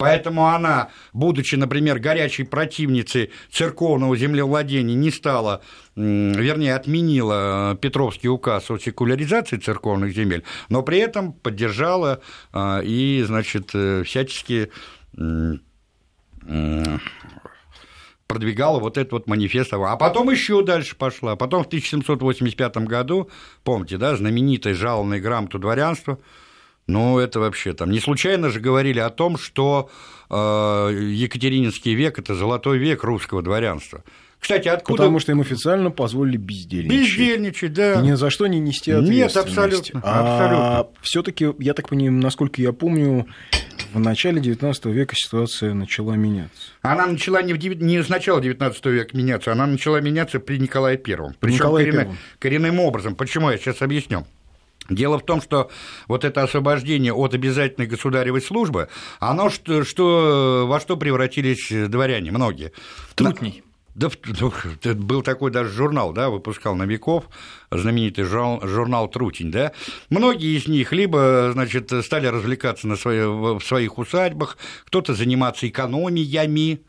[0.00, 5.60] Поэтому она, будучи, например, горячей противницей церковного землевладения, не стала,
[5.94, 13.72] вернее, отменила Петровский указ о секуляризации церковных земель, но при этом поддержала а, и, значит,
[13.74, 14.70] э, всячески
[18.26, 19.74] продвигала вот этот вот манифест.
[19.74, 21.36] А потом еще дальше пошла.
[21.36, 23.28] Потом в 1785 году,
[23.64, 26.18] помните, да, знаменитая жалобная грамота дворянства–
[26.86, 27.90] ну, это вообще там.
[27.90, 29.90] Не случайно же говорили о том, что
[30.28, 34.02] э, Екатерининский век это золотой век русского дворянства.
[34.40, 34.96] Кстати, откуда...
[34.96, 37.18] Потому что им официально позволили бездельничать.
[37.18, 38.00] Бездельничать, да.
[38.00, 39.36] И ни за что не нести ответственности.
[39.36, 40.00] Нет, абсолютно.
[40.02, 41.02] А абсолютно.
[41.02, 43.26] все таки я так понимаю, насколько я помню,
[43.92, 46.72] в начале XIX века ситуация начала меняться.
[46.80, 50.96] Она начала не, в, не с начала XIX века меняться, она начала меняться при Николае
[50.96, 51.34] Первом.
[51.38, 53.16] Причем коренным, коренным образом.
[53.16, 54.26] Почему, я сейчас объясню.
[54.90, 55.70] Дело в том, что
[56.08, 58.88] вот это освобождение от обязательной государевой службы,
[59.20, 62.72] оно что, что, во что превратились дворяне, многие?
[63.14, 63.62] Трутней.
[63.94, 64.08] Да,
[64.94, 67.24] был такой даже журнал, да, выпускал Новиков,
[67.70, 69.72] знаменитый журнал, журнал «Трутень», да.
[70.10, 76.80] Многие из них либо, значит, стали развлекаться на свои, в своих усадьбах, кто-то заниматься экономиями,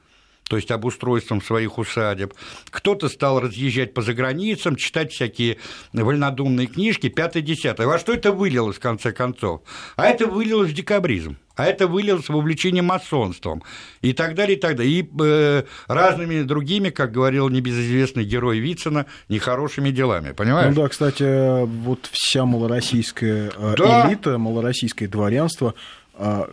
[0.51, 2.33] то есть обустройством своих усадеб.
[2.71, 5.59] Кто-то стал разъезжать по заграницам, читать всякие
[5.93, 7.87] вольнодумные книжки, пятое-десятое.
[7.87, 9.61] Во что это вылилось, в конце концов?
[9.95, 13.61] А это вылилось в декабризм а это вылилось в увлечение масонством
[14.01, 15.01] и так далее, и так далее.
[15.01, 20.73] И э, разными другими, как говорил небезызвестный герой Вицина, нехорошими делами, понимаешь?
[20.73, 24.07] Ну да, кстати, вот вся малороссийская э, да.
[24.07, 25.75] элита, малороссийское дворянство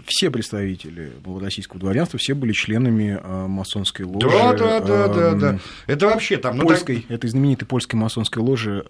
[0.07, 4.29] все представители российского дворянства, все были членами а, масонской ложи.
[4.29, 5.59] Да, да, да, да, да.
[5.87, 6.57] Это вообще там...
[6.57, 7.11] Ну, польской, так...
[7.11, 8.85] этой знаменитой польской масонской ложи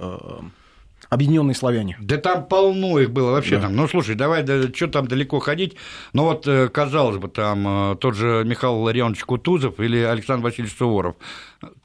[1.11, 1.97] Объединенные славяне.
[2.01, 3.63] Да там полно их было вообще Да.
[3.63, 3.77] там.
[3.77, 5.75] Ну, слушай, давай, да, что там далеко ходить?
[6.13, 10.77] Ну, вот, э, казалось бы, там э, тот же Михаил Ларионович Кутузов или Александр Васильевич
[10.77, 11.17] Суворов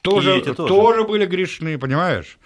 [0.02, 0.56] тоже, тоже.
[0.68, 2.38] тоже были грешны, понимаешь?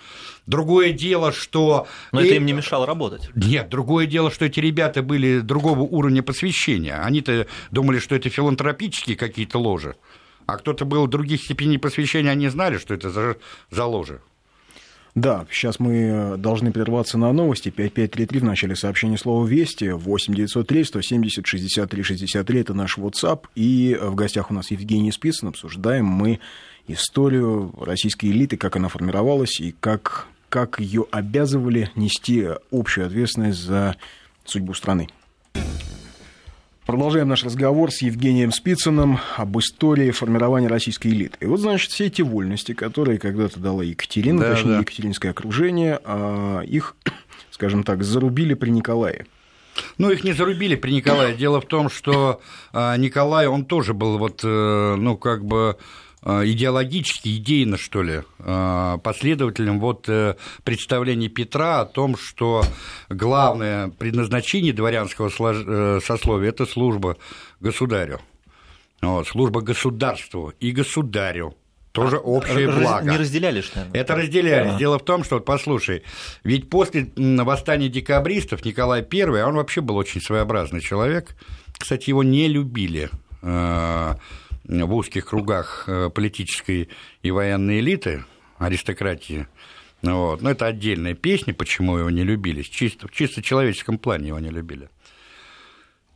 [0.46, 1.88] Другое дело, что...
[2.12, 3.30] Но и- это им не мешало работать.
[3.34, 7.02] Нет, другое дело, что эти ребята были другого уровня посвящения.
[7.04, 9.96] Они-то думали, что это филантропические какие-то ложи.
[10.46, 13.36] А кто-то был других степеней посвящения, они знали, что это за,
[13.72, 14.22] за ложи.
[15.18, 17.70] Да, сейчас мы э, должны прерваться на новости.
[17.70, 19.90] 5533 в начале сообщения слова «Вести».
[19.90, 23.46] 8903 170 63 63– это наш WhatsApp.
[23.56, 25.48] И э, в гостях у нас Евгений Спицын.
[25.48, 26.40] Обсуждаем мы
[26.88, 33.96] историю российской элиты, как она формировалась и как, как ее обязывали нести общую ответственность за
[34.46, 35.10] судьбу страны.
[36.88, 41.38] Продолжаем наш разговор с Евгением Спицыным об истории формирования российской элиты.
[41.42, 44.80] И вот, значит, все эти вольности, которые когда-то дала Екатерина, Да, точнее, да.
[44.80, 46.96] Екатеринское окружение, а, их,
[47.52, 49.26] скажем так, зарубили при Николае.
[49.98, 51.36] Ну, их не зарубили при Николае.
[51.36, 52.40] Дело в том, что
[52.72, 55.76] а, Николай, он тоже был вот, э, ну, как бы
[56.24, 62.64] идеологически, идейно, что ли, а, последователем вот э, представлений Петра о том, что
[63.10, 67.18] главное предназначение дворянского э, сословия– это служба
[67.60, 68.20] государю.
[69.02, 71.56] Вот, служба государству и государю.
[71.92, 73.12] Тоже общее Раз- благо.
[73.12, 73.88] Не разделяли, что ли?
[73.94, 74.74] Это разделялись.
[74.74, 74.78] А.
[74.78, 76.04] Дело в том, что, вот послушай,
[76.44, 81.36] ведь после восстания декабристов Николай I, а он вообще был очень своеобразный человек,
[81.78, 83.10] кстати, его не любили
[83.42, 84.16] э,
[84.68, 86.90] в узких кругах э, политической
[87.22, 88.26] и военной элиты,
[88.58, 89.48] аристократии.
[90.02, 90.42] Вот.
[90.42, 92.62] Но это отдельная песня, почему его не любили.
[92.62, 94.90] Чисто, в чисто человеческом плане его не любили.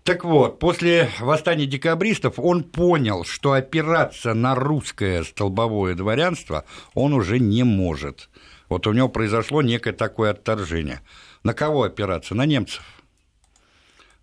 [0.03, 7.39] Так вот, после восстания декабристов он понял, что опираться на русское столбовое дворянство он уже
[7.39, 8.29] не может.
[8.67, 11.01] Вот у него произошло некое такое отторжение.
[11.43, 12.33] На кого опираться?
[12.33, 12.83] На немцев.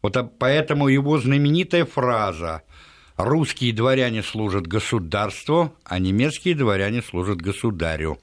[0.03, 2.63] Вот а- поэтому его знаменитая фраза
[3.19, 8.19] «русские дворяне служат государству, а немецкие дворяне служат государю».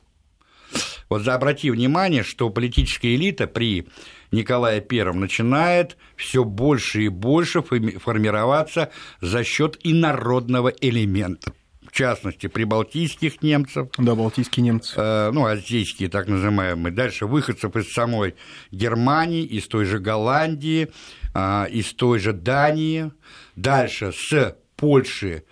[1.09, 3.87] Вот за- обрати внимание, что политическая элита при
[4.31, 8.89] Николае I начинает все больше и больше форми- формироваться
[9.21, 11.53] за счет инородного элемента.
[11.87, 14.93] В частности, прибалтийских немцев, Да, балтийские немцы.
[14.97, 18.35] э, ну, азийские так называемые, дальше выходцев из самой
[18.71, 20.89] Германии, из той же Голландии,
[21.33, 23.11] а, из той же Дании,
[23.55, 25.43] дальше с Польши,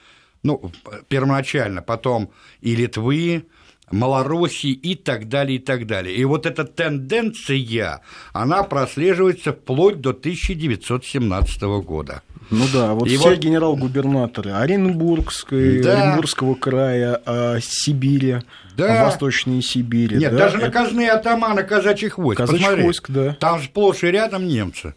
[0.44, 0.72] ну,
[1.08, 2.32] первоначально, потом
[2.62, 3.46] и Литвы,
[3.92, 6.16] Малороссии и так далее, и так далее.
[6.16, 12.24] И вот эта тенденция, она прослеживается вплоть до 1917 года.
[12.50, 16.02] Ну да, вот И все вот- генерал-губернаторы Оренбургской, Да.
[16.02, 18.38] Оренбургского края, а, Сибири,
[18.76, 19.06] Да.
[19.06, 20.18] Восточной Сибири.
[20.18, 22.40] Нет, да, даже наказные атаманы казачьих войск.
[22.42, 22.84] казачьих посмотри.
[22.84, 23.38] войск, да.
[23.40, 24.96] Там сплошь и рядом немцы.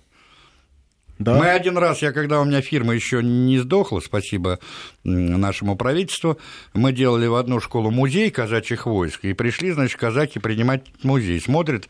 [1.19, 1.35] Да.
[1.35, 4.59] Мы один раз, я когда у меня фирма еще не сдохла, спасибо
[5.05, 6.39] нашему правительству,
[6.75, 11.41] мы делали в одну школу музей казачьих войск, и пришли, значит, казаки принимать музей.
[11.41, 11.89] Смотрят,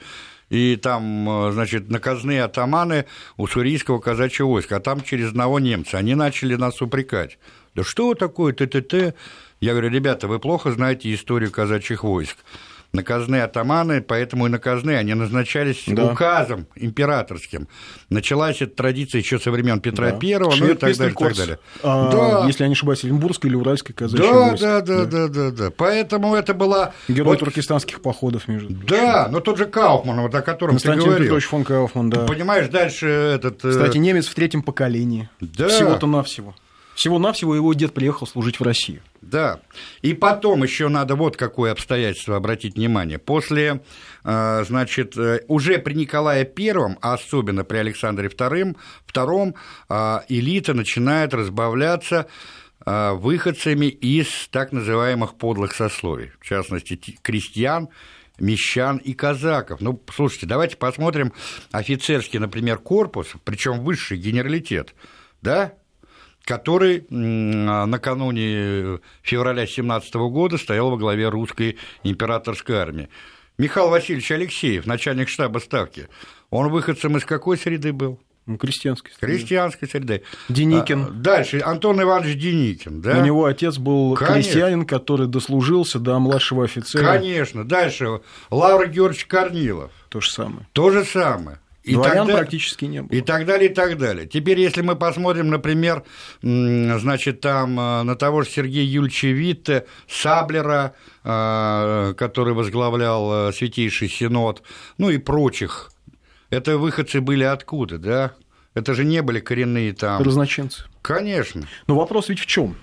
[0.48, 5.98] и там, э, значит, наказные атаманы уссурийского казачьего войска, а там через одного немца.
[5.98, 7.38] Они начали нас упрекать.
[7.74, 9.16] Да что такое ТТТ?
[9.60, 12.36] Я говорю, ребята, вы плохо знаете историю казачьих войск.
[12.92, 16.12] Наказные атаманы, поэтому и наказные, они назначались Да.
[16.12, 17.68] указом императорским.
[18.10, 20.16] Началась эта традиция еще со времен Петра Да.
[20.18, 21.58] Первого, ну и так далее, так далее.
[21.82, 22.46] А, Да.
[22.46, 24.66] Если я не ошибаюсь, Оренбургское или Уральское казачье Да, войско.
[24.66, 25.70] да, да, да, да, да.
[25.76, 26.92] Поэтому это была...
[27.08, 28.86] Герой вот- туркестанских походов, между прочим.
[28.88, 31.24] Да, но тот же Кауфман, вот о котором ты Константин говорил.
[31.26, 32.24] Петрович фон Кауфман, да.
[32.26, 33.64] Понимаешь, дальше этот...
[33.64, 35.28] э, Кстати, немец в третьем поколении.
[35.40, 35.68] Да.
[35.68, 36.54] Всего-то навсего.
[36.96, 39.02] Всего-навсего его дед приехал служить в Россию.
[39.20, 39.60] Да.
[40.00, 43.18] И потом еще надо вот какое обстоятельство обратить внимание.
[43.18, 43.82] После,
[44.24, 49.54] э, значит, э, уже при Николае Первом, а особенно при Александре Втором, втором
[49.90, 52.26] э, элита начинает разбавляться
[52.84, 57.88] выходцами из так называемых подлых сословий, в частности, ти- крестьян,
[58.38, 59.80] мещан и казаков.
[59.80, 61.32] Ну, слушайте, давайте посмотрим
[61.72, 64.94] офицерский, например, корпус, причем высший генералитет,
[65.42, 65.72] да,
[66.46, 73.08] который а, накануне февраля 17 года стоял во главе русской императорской армии.
[73.58, 76.08] Михаил Васильевич Алексеев, начальник штаба Ставки,
[76.50, 78.20] он выходцем из какой среды был?
[78.46, 79.12] Ну, крестьянский.
[79.18, 80.22] Крестьянской среды.
[80.48, 81.02] Деникин.
[81.02, 83.18] А, Дальше Антон Иванович Деникин, да?
[83.18, 84.34] У него отец был Конечно.
[84.34, 87.04] крестьянин, который дослужился до младшего офицера.
[87.04, 87.64] Конечно.
[87.64, 89.90] Дальше Лавр Георгиевич Корнилов.
[90.10, 90.68] То же самое.
[90.72, 91.58] То же самое.
[91.86, 93.16] И Дворян тогда- практически не было.
[93.16, 94.26] И так далее, и так далее.
[94.26, 96.02] Теперь, если мы посмотрим, например,
[96.42, 104.08] значит, там э, на того же Сергея Юльевича Витте, Саблера, э, который возглавлял э, Святейший
[104.08, 104.62] Синод,
[104.98, 105.92] ну и прочих,
[106.50, 108.32] это выходцы были откуда, да?
[108.74, 110.22] Это же не были коренные там.
[110.22, 110.84] Разночинцы.
[111.02, 111.68] Конечно.
[111.86, 112.76] Но вопрос ведь в чем?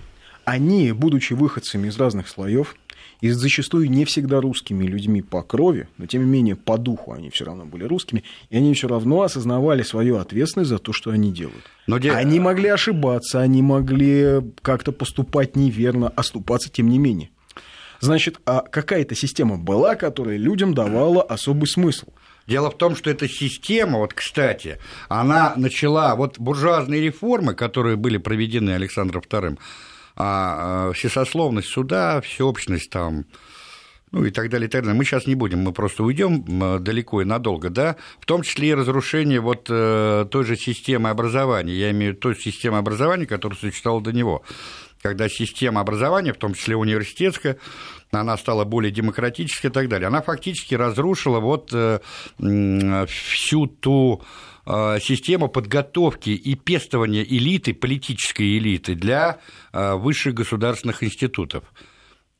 [0.46, 2.74] Они, будучи выходцами из разных слоев,
[3.24, 7.30] и зачастую не всегда русскими людьми по крови, но тем не менее по духу они
[7.30, 11.32] все равно были русскими, и они все равно осознавали свою ответственность за то, что они
[11.32, 11.64] делают.
[11.86, 17.30] Но де- Они могли ошибаться, они могли как-то поступать неверно, оступаться тем не менее.
[18.00, 22.08] Значит, а какая-то система была, которая людям давала особый смысл.
[22.46, 24.76] Дело в том, что эта система, вот, кстати,
[25.08, 29.58] она начала, вот буржуазные реформы, которые были проведены Александром II,
[30.16, 33.24] а, а, всесословность суда, всеобщность там,
[34.12, 34.96] ну и так далее, и так далее.
[34.96, 36.44] Мы сейчас не будем, мы просто уйдем
[36.82, 41.74] далеко и надолго, да, в том числе и разрушение вот э, той же системы образования,
[41.74, 44.44] я имею в виду той системы образования, которая существовала до него,
[45.02, 47.58] когда система образования, в том числе университетская,
[48.10, 51.98] она стала более демократической и так далее, она фактически разрушила вот э,
[53.06, 54.22] всю ту
[54.66, 59.38] э, систему подготовки и пестования элиты, политической элиты для
[59.72, 61.64] э, высших государственных институтов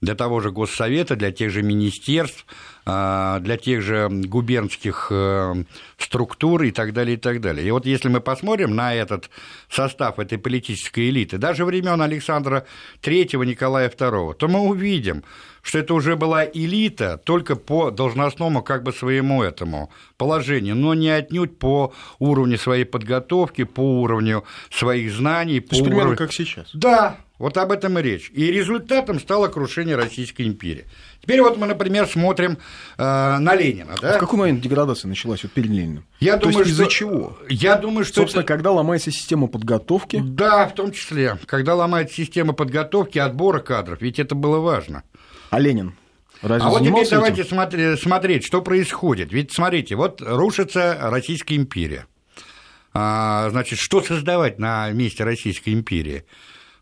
[0.00, 2.46] для того же Госсовета, для тех же министерств,
[2.87, 5.64] а, для тех же губернских э,
[5.96, 7.66] структур и так далее, и так далее.
[7.66, 9.30] И вот если мы посмотрим на этот
[9.70, 12.66] состав этой политической элиты, даже времен Александра
[13.02, 15.24] III, Николая II, то мы увидим,
[15.62, 21.09] что это уже была элита только по должностному как бы своему этому положению, но не
[21.09, 26.18] отнюдь по уровню своей подготовки, по уровню своих знаний, по То есть, примерно уровню...
[26.18, 26.68] как сейчас.
[26.74, 28.31] Да, вот об этом и речь.
[28.33, 30.85] И результатом стало крушение Российской империи.
[31.20, 32.59] Теперь вот мы, например, смотрим
[32.97, 33.03] э,
[33.38, 33.94] на Ленина.
[34.01, 34.16] Да?
[34.16, 36.05] В какой момент деградация началась вот перед Лениным?
[36.20, 37.37] Я То думаю, из-за чего?
[37.49, 41.38] Я думаю, что Собственно, это- когда ломается система подготовки, Да, в том числе.
[41.47, 45.03] Когда ломается система подготовки, отбора кадров, ведь это было важно.
[45.51, 45.94] а Ленин
[46.42, 47.51] разве а вот теперь занимался давайте этим?
[47.51, 49.33] смотри- смотреть, что происходит.
[49.33, 52.07] Ведь смотрите, вот рушится Российская империя.
[52.92, 56.25] А, значит, что создавать на месте Российской империи?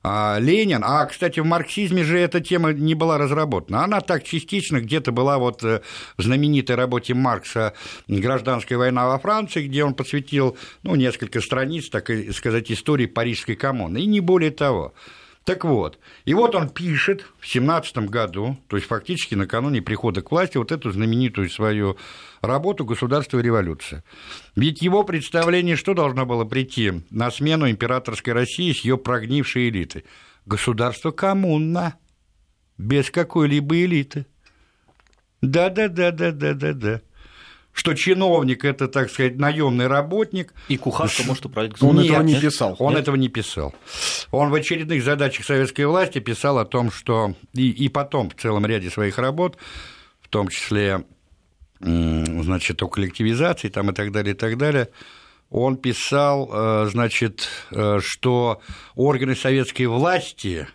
[0.04, 3.84] А, Ленин, а, кстати, в марксизме же эта тема не была разработана.
[3.84, 5.80] Она так частично где-то была вот э,
[6.16, 7.74] в знаменитой работе Маркса
[8.08, 13.98] «Гражданская война во Франции», где он посвятил, ну, несколько страниц, так сказать, истории Парижской коммуны,
[13.98, 14.92] и не более того.
[15.44, 20.30] Так вот, и вот он пишет в 17 году, то есть фактически накануне прихода к
[20.30, 21.96] власти, вот эту знаменитую свою
[22.42, 24.04] работу «Государство и революция».
[24.56, 30.04] Ведь его представление, что должно было прийти на смену императорской России с ее прогнившей элитой?
[30.44, 31.94] Государство коммуна,
[32.78, 34.26] без какой-либо элиты.
[35.40, 37.00] Да-да-да-да-да-да-да.
[37.72, 42.04] Что чиновник– это, так сказать, наемный работник, И кухарка может управлять Он государством.
[42.04, 42.42] этого не Нет?
[42.42, 42.76] писал.
[42.78, 43.02] он Нет?
[43.02, 43.74] этого не писал.
[44.30, 48.66] Он в очередных задачах советской власти писал о том, что и, и потом в целом
[48.66, 49.56] ряде своих работ,
[50.20, 51.04] в том числе,
[51.82, 54.88] значит, о коллективизации там и так далее, и так далее,
[55.52, 58.62] он писал, э, значит, э, что
[58.94, 60.66] органы советской власти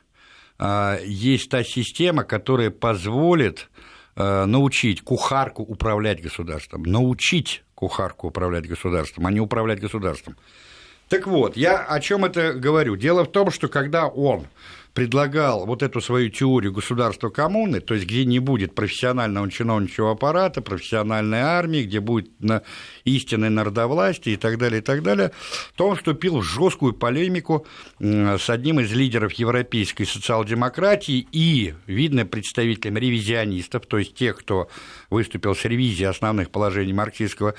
[0.59, 3.69] э, есть та система, которая позволит
[4.19, 10.35] научить кухарку управлять государством, научить кухарку управлять государством, а не управлять государством.
[11.07, 12.95] Так вот, я о чем это говорю?
[12.95, 14.47] Дело в том, что когда он
[14.97, 20.59] предлагал вот эту свою теорию государства коммуны, то есть где не будет профессионального чиновничьего аппарата,
[20.63, 22.63] профессиональной армии, где будет на
[23.03, 25.33] истинное народовластие и так далее, и так далее,
[25.75, 27.67] то он вступил в жесткую полемику
[27.99, 34.67] с одним из лидеров европейской социал-демократии и, видно, представителем ревизионистов, то есть тех, кто
[35.11, 37.53] выступил с ревизией основных положений марксистского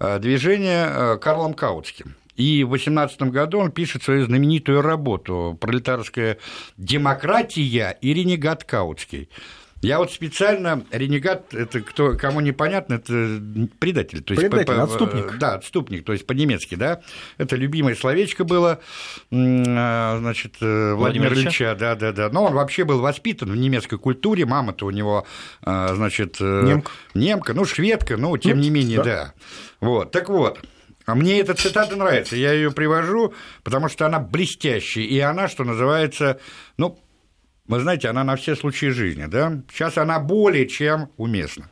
[0.00, 2.14] э, движения, э, Карлом Каутским.
[2.36, 6.38] И в 18 году он пишет свою знаменитую работу «Пролетарская
[6.76, 9.28] демократия и ренегат Каутский».
[9.84, 13.38] Я вот специально ренегат, это кто, кому непонятно, это
[13.78, 14.22] предатель.
[14.22, 15.36] То есть Предатель, отступник.
[15.38, 17.02] Да, отступник, то есть по-немецки, да.
[17.36, 18.80] Это любимое словечко было,
[19.30, 21.76] а, значит, э, Владимира Владимира Ильича?
[21.78, 22.30] Да, да, да.
[22.30, 25.26] Но он вообще был воспитан в немецкой культуре, мама-то у него,
[25.60, 26.90] а, значит, э, Немка.
[27.12, 29.04] немка, ну, шведка, но тем Ну, не менее, да.
[29.04, 29.34] да.
[29.80, 30.60] Вот, так вот.
[31.06, 35.64] А мне эта цитата нравится, я ее привожу, потому что она блестящая, и она, что
[35.64, 36.40] называется,
[36.78, 36.98] ну,
[37.66, 39.62] вы знаете, она на все случаи жизни, да?
[39.70, 41.70] Сейчас она более чем уместна.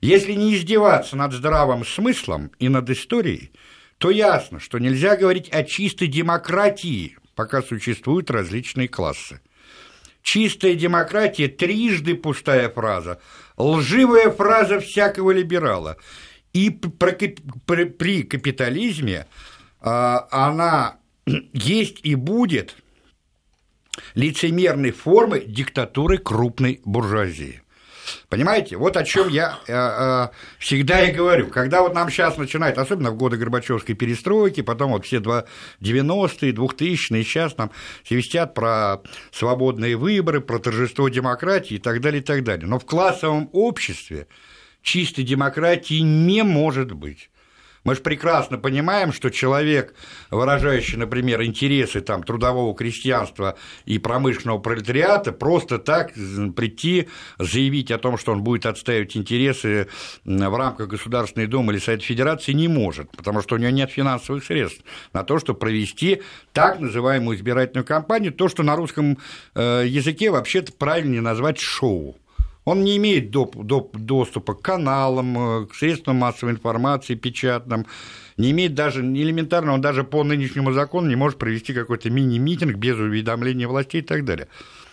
[0.00, 3.52] Если не издеваться над здравым смыслом и над историей,
[3.98, 9.40] то ясно, что нельзя говорить о чистой демократии, пока существуют различные классы.
[10.22, 13.20] Чистая демократия– трижды пустая фраза,
[13.56, 15.96] лживая фраза всякого либерала.
[16.52, 19.26] И при капитализме
[19.80, 20.96] а, она
[21.52, 22.76] есть и будет
[24.14, 27.62] лицемерной формой диктатуры крупной буржуазии.
[28.28, 30.28] Понимаете, вот о чем я э, э,
[30.58, 31.48] всегда и говорю.
[31.48, 37.24] Когда вот нам сейчас начинают, особенно в годы Горбачевской перестройки, потом вот все 90-е, 2000-е,
[37.24, 37.70] сейчас нам
[38.04, 42.66] свистят про свободные выборы, про торжество демократии и так далее, и так далее.
[42.66, 44.26] Но в классовом обществе
[44.82, 47.30] чистой демократии не может быть.
[47.84, 49.94] Мы же прекрасно понимаем, что человек,
[50.30, 53.56] выражающий, например, интересы там, трудового крестьянства
[53.86, 56.12] и промышленного пролетариата, просто так
[56.54, 57.08] прийти,
[57.38, 59.88] заявить о том, что он будет отстаивать интересы
[60.24, 64.44] в рамках Государственной Думы или Совета Федерации, не может, потому что у него нет финансовых
[64.44, 66.22] средств на то, чтобы провести
[66.52, 69.18] так называемую избирательную кампанию, то, что на русском
[69.54, 72.16] э, языке вообще-то правильнее назвать шоу.
[72.64, 77.86] Он не имеет доп, доп, доступа к каналам, э, к средствам массовой информации, печатным,
[78.36, 82.96] не имеет даже элементарно, он даже по нынешнему закону не может провести какой-то мини-митинг без
[82.96, 84.48] уведомления властей и так далее.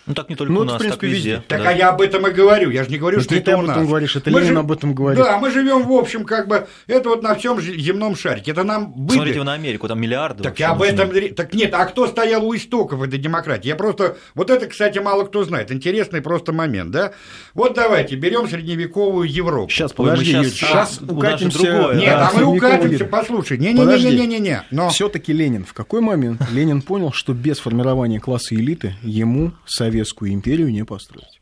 [0.10, 1.30] Ну так не только ну, у нас, в принципе, так везде.
[1.30, 1.44] везде.
[1.48, 1.70] Так да.
[1.70, 2.72] а я об этом и говорю.
[2.72, 3.70] Я же не говорю, Но что это ты у нас.
[3.70, 4.58] об этом говоришь, это мы Ленин ж...
[4.58, 5.24] об этом говорит.
[5.24, 8.50] Да, мы живем в общем как бы это вот на всем земном шарике.
[8.50, 9.18] Это нам были...
[9.18, 10.42] Смотрите на Америку, там миллиарды.
[10.42, 13.68] Так я об этом так нет, а кто стоял у истоков этой демократии?
[13.68, 15.72] Я просто вот это, кстати, мало кто знает.
[15.72, 17.12] Интересный просто момент, да?
[17.54, 19.70] Вот давайте берем средневековую Европу.
[19.70, 21.60] Сейчас подожди, сейчас, сейчас а, укатимся.
[21.60, 23.60] Другое, нет, да, а мы укатимся, послушай.
[23.60, 24.64] Не, не, не, не, не, не.
[24.72, 29.52] Но все-таки Ленин в какой момент Ленин понял, что без формирования класса элиты ему
[30.00, 31.42] советскую империю не построить.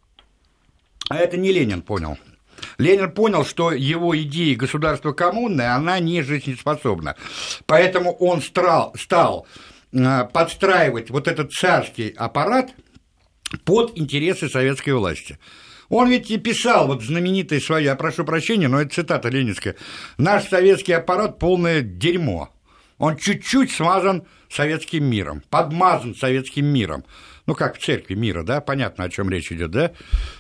[1.10, 2.18] А это не Ленин понял.
[2.80, 7.16] Ленин понял, что его идея государства коммунное, она не жизнеспособна.
[7.66, 9.46] Поэтому он стал, стал
[9.94, 12.74] э, подстраивать вот этот царский аппарат
[13.64, 15.38] под интересы советской власти.
[15.90, 19.76] Он ведь и писал вот знаменитые свои, я прошу прощения, но это цитата ленинская,
[20.18, 22.50] «Наш советский аппарат– полное дерьмо».
[22.98, 27.06] Он чуть-чуть смазан советским миром, подмазан советским миром
[27.48, 29.92] ну, как в церкви мира, да, понятно, о чем речь идет, да,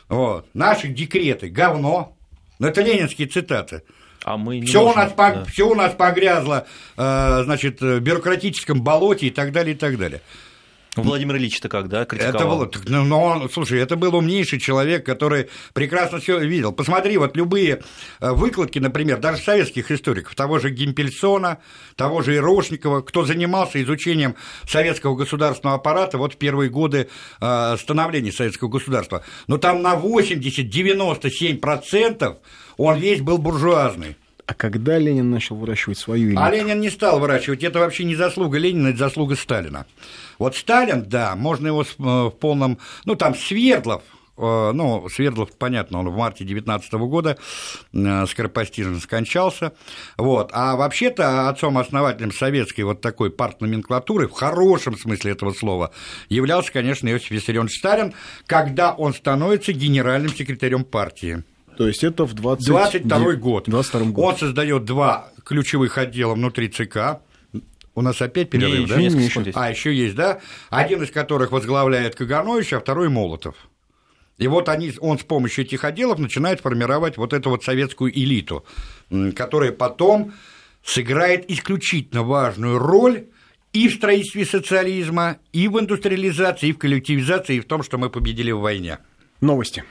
[0.09, 2.15] вот, наши декреты, говно,
[2.59, 3.81] ну, это ленинские цитаты,
[4.23, 5.45] а мы все, можем, у нас, да.
[5.45, 10.21] все у нас погрязло, э, значит, в бюрократическом болоте и так далее, и так далее.
[11.03, 12.63] Владимир Ильич-то как, да, критиковал?
[12.63, 16.71] Это было, ну, но он, слушай, это был умнейший человек, который прекрасно все видел.
[16.71, 17.81] Посмотри, вот любые
[18.19, 21.59] э, выкладки, например, даже советских историков, того же Гимпельсона,
[21.95, 24.35] того же Ирошникова, кто занимался изучением
[24.67, 27.07] советского государственного аппарата вот в первые годы
[27.41, 32.37] э, становления советского государства, но там на 80-97%
[32.77, 34.15] он весь был буржуазный.
[34.47, 36.41] А когда Ленин начал выращивать свою элиту?
[36.41, 37.63] А Ленин не стал выращивать.
[37.63, 39.85] Это вообще не заслуга Ленина, это заслуга Сталина.
[40.39, 42.77] Вот Сталин, да, можно его э, в полном...
[43.03, 44.03] Ну, там Свердлов,
[44.37, 47.37] э, ну, Свердлов, понятно, он в марте 19 года
[47.91, 49.73] э, скоропостижно скончался,
[50.17, 55.91] вот, а вообще-то отцом-основателем советской вот такой партноменклатуры, в хорошем смысле этого слова,
[56.29, 58.13] являлся, конечно, Иосиф Виссарионович Сталин,
[58.45, 61.43] когда он становится генеральным секретарем партии.
[61.77, 62.67] То есть это в 20...
[62.67, 63.65] 22 год.
[63.67, 64.25] 22 год.
[64.25, 67.19] Он создает два ключевых отдела внутри ЦК.
[67.93, 68.99] У нас опять перерыв, не, да?
[68.99, 69.51] Еще еще.
[69.53, 70.39] А, еще есть, да?
[70.69, 73.55] Один из которых возглавляет Каганович, а второй Молотов.
[74.37, 78.65] И вот они, он с помощью этих отделов начинает формировать вот эту вот советскую элиту,
[79.35, 80.33] которая потом
[80.83, 83.25] сыграет исключительно важную роль
[83.73, 88.09] и в строительстве социализма, и в индустриализации, и в коллективизации, и в том, что мы
[88.09, 88.99] победили в войне.
[89.41, 89.83] Новости.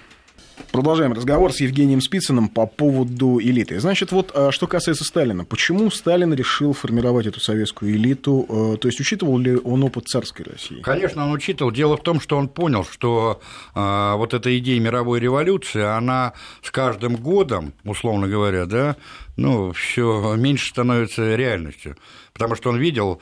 [0.72, 3.78] Продолжаем разговор с Евгением Спицыным по поводу элиты.
[3.80, 5.44] Значит, вот а, что касается Сталина.
[5.44, 8.46] Почему Сталин решил формировать эту советскую элиту?
[8.48, 10.80] Э, то есть, учитывал ли он опыт царской России?
[10.80, 11.70] Конечно, он учитывал.
[11.70, 13.40] Дело в том, что он понял, что
[13.74, 16.32] э, вот эта идея мировой революции, она
[16.62, 18.96] с каждым годом, условно говоря, да,
[19.36, 21.96] ну, все меньше становится реальностью.
[22.32, 23.20] Потому что он видел,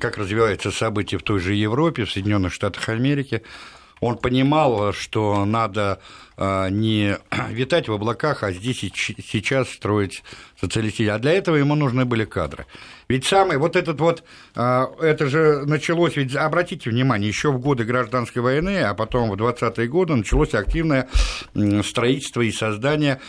[0.00, 3.42] как развиваются события в той же Европе, в Соединенных Штатах Америки,
[4.00, 5.98] он понимал, что надо а,
[6.38, 7.16] не
[7.50, 10.22] витать в облаках, а здесь и сейчас строить
[10.60, 11.10] социалистический.
[11.10, 12.66] А для этого ему нужны были кадры.
[13.08, 14.24] Ведь самый вот этот вот,
[14.54, 19.34] а, это же началось, ведь обратите внимание, еще в годы гражданской войны, а потом в
[19.34, 21.08] 20-е годы началось активное
[21.84, 23.20] строительство и создание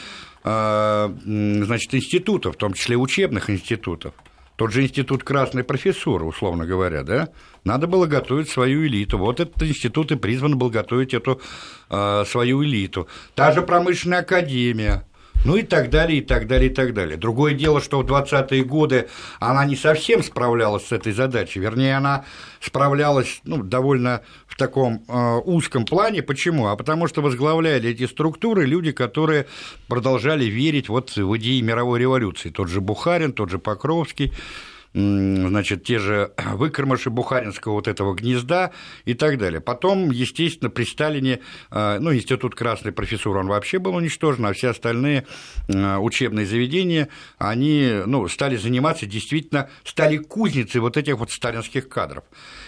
[0.44, 4.14] а, значит, институтов, в том числе учебных институтов.
[4.58, 7.30] Тот же институт красной профессуры, условно говоря, да,
[7.64, 9.20] надо было готовить свою элиту.
[9.20, 11.40] Вот этот институт и призван был готовить эту
[11.92, 13.08] э, свою элиту.
[13.36, 15.06] Та же промышленная академия,
[15.46, 17.18] Ну и так далее, и так далее, и так далее.
[17.18, 19.08] Другое дело, что в 20-е годы
[19.40, 21.60] она не совсем справлялась с этой задачей.
[21.60, 22.26] Вернее, она
[22.60, 26.22] справлялась ну, довольно в таком э, узком плане.
[26.22, 26.68] Почему?
[26.68, 29.46] А потому что возглавляли эти структуры люди, которые
[29.88, 32.50] продолжали верить вот в идеи мировой революции.
[32.50, 34.34] Тот же Бухарин, тот же Покровский
[34.98, 38.72] значит, те же выкормыши Бухаринского вот этого гнезда
[39.06, 39.62] и так далее.
[39.62, 41.40] Потом, естественно, при Сталине,
[41.72, 45.26] э, ну, Институт Красной Профессуры, он вообще был уничтожен, а все остальные
[45.68, 52.24] э, учебные заведения, они, ну, стали заниматься, действительно, стали кузницей вот этих вот сталинских кадров.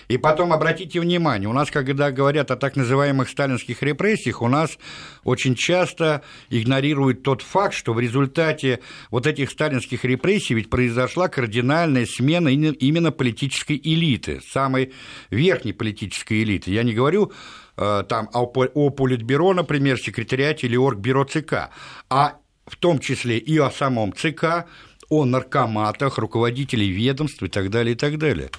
[0.10, 4.80] И потом, обратите внимание, у нас, когда говорят о так называемых сталинских репрессиях, у нас
[5.24, 8.80] очень часто игнорируют тот факт, что в результате
[9.12, 14.93] вот этих сталинских репрессий ведь произошла кардинальная смена именно политической элиты, самой
[15.30, 16.72] верхней политической элиты.
[16.72, 17.32] Я не говорю
[17.78, 21.70] э, там о, Политбюро, например, секретариате или Оргбюро ЦК,
[22.10, 24.66] а в том числе и о самом ЦК,
[25.07, 28.49] о наркоматах, руководителей ведомств и так далее, и так далее.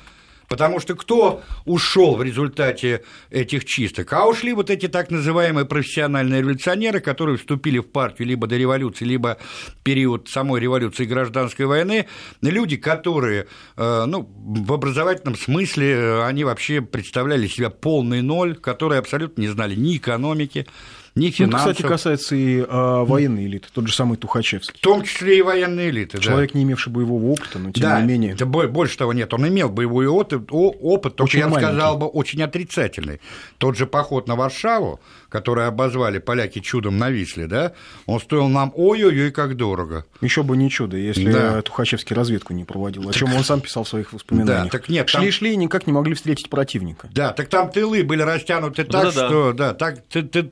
[0.51, 4.13] Потому что кто ушел в результате этих чисток?
[4.13, 9.05] А ушли вот эти так называемые профессиональные революционеры, которые вступили в партию либо до революции,
[9.05, 9.39] либо
[9.85, 12.09] период самой революции и гражданской войны.
[12.43, 13.47] Люди, которые,
[13.77, 19.49] э, ну, в образовательном смысле, э, они вообще представляли себя полный ноль, которые абсолютно не
[19.49, 20.67] знали ни экономики,
[21.15, 21.67] ни финансов.
[21.67, 24.79] Ну, кстати, касается и а, военной элиты, тот же самый Тухачевский.
[24.79, 26.59] В том числе и военной элиты, Человек, да.
[26.59, 28.35] не имевший боевого опыта, но тем да, не менее...
[28.35, 32.07] Да, больше того нет, он имел боевой опыт, опыт только, очень я бы сказал бы,
[32.07, 33.21] очень отрицательный.
[33.59, 35.01] Тот же поход на Варшаву,
[35.31, 37.73] который обозвали поляки чудом на Висле, да,
[38.07, 40.05] он стоил нам ой-ой-ой, как дорого.
[40.21, 41.63] Еще бы не чудо, если да.
[41.63, 44.65] Тухачевский разведку не проводил, о чем он сам писал в своих воспоминаниях.
[44.65, 47.09] Да, так нет, Шли-шли и никак не могли встретить противника.
[47.13, 49.53] Да, так там тылы были растянуты так, да, что...
[49.53, 50.03] Да, так,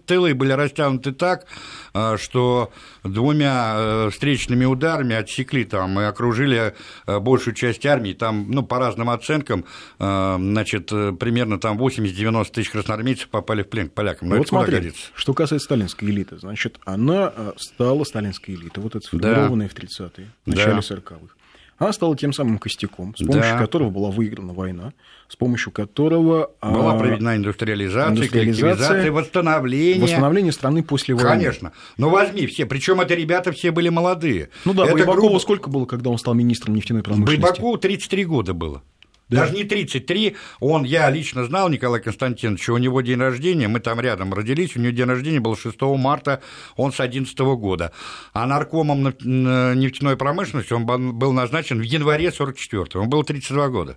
[0.07, 1.47] тылы были растянуты так, так,
[1.93, 2.73] а, что
[3.13, 6.75] двумя э, встречными ударами отсекли там и окружили
[7.07, 8.13] э, большую часть армии.
[8.13, 9.65] Там, ну, по разным оценкам,
[9.99, 14.29] э, значит, примерно там 80-90 тысяч красноармейцев попали в плен к полякам.
[14.29, 19.69] Но вот смотри, что касается сталинской элиты, значит, она стала сталинской элитой, вот это сформированная
[19.69, 19.75] да.
[19.75, 20.79] в 30-е, в начале да.
[20.79, 21.38] 40-х.
[21.79, 23.59] Она стала тем самым костяком, с помощью да.
[23.59, 24.93] которого была выиграна война,
[25.29, 26.51] с помощью которого...
[26.61, 30.03] Была а, проведена индустриализация, индустриализация восстановление.
[30.03, 31.29] Восстановление страны после войны.
[31.29, 31.73] Конечно.
[31.97, 34.51] Но возьми все, причем это ребята все были молодые.
[34.65, 35.39] Ну да, это Байбакову грубо...
[35.39, 37.41] сколько было, когда он стал министром нефтяной промышленности?
[37.41, 38.83] Байбакову 33 года было.
[39.29, 39.43] Да.
[39.43, 44.01] Даже не 33, он, я лично знал Николая Константиновича, у него день рождения, мы там
[44.01, 46.41] рядом родились, у него день рождения был 6 марта,
[46.77, 47.93] он с 11 года.
[48.33, 53.97] А наркомом нефтяной промышленности он был назначен в январе 44 он был 32 года.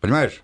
[0.00, 0.42] Понимаешь?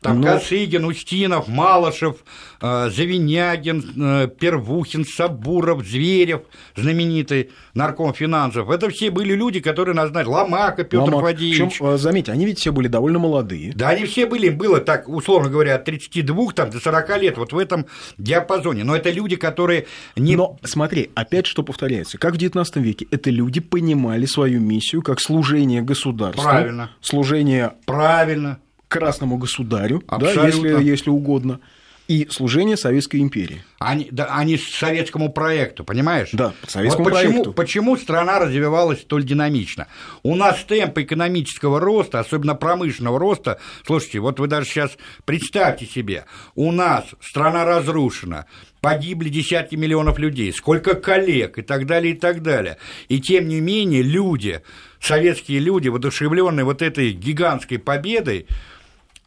[0.00, 0.34] Там Но...
[0.34, 2.18] Косыгин, Устинов, Малышев,
[2.60, 6.42] э, Завинягин, э, Первухин, Сабуров, Зверев,
[6.76, 8.70] знаменитый нарком финансов.
[8.70, 10.30] Это все были люди, которые назначили.
[10.30, 11.20] Ломака Петр Ломак.
[11.20, 11.78] Владимирович.
[11.78, 13.72] Причем, э, заметьте, они ведь все были довольно молодые.
[13.74, 17.52] Да, они все были, было так, условно говоря, от 32 там, до 40 лет, вот
[17.52, 17.86] в этом
[18.18, 18.84] диапазоне.
[18.84, 20.36] Но это люди, которые не...
[20.36, 22.18] Но смотри, опять что повторяется.
[22.18, 26.44] Как в 19 веке, это люди понимали свою миссию как служение государству.
[26.44, 26.90] Правильно.
[27.00, 27.72] Служение...
[27.84, 31.60] Правильно красному государю, да, если, если угодно,
[32.08, 33.62] и служение Советской империи.
[33.78, 36.30] Они, да, они советскому проекту, понимаешь?
[36.32, 37.52] Да, советскому вот почему, проекту.
[37.52, 39.88] Почему страна развивалась столь динамично?
[40.22, 46.24] У нас темп экономического роста, особенно промышленного роста, слушайте, вот вы даже сейчас представьте себе,
[46.54, 48.46] у нас страна разрушена,
[48.80, 52.78] погибли десятки миллионов людей, сколько коллег и так далее, и так далее.
[53.08, 54.62] И тем не менее люди,
[54.98, 58.46] советские люди, воодушевленные вот этой гигантской победой,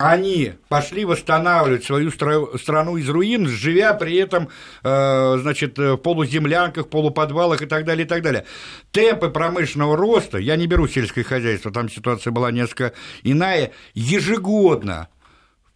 [0.01, 4.49] они пошли восстанавливать свою страну из руин, живя при этом,
[4.83, 8.45] э, значит, в полуземлянках, полуподвалах и так далее, и так далее.
[8.91, 12.93] Темпы промышленного роста, я не беру сельское хозяйство, там ситуация была несколько
[13.23, 15.07] иная, ежегодно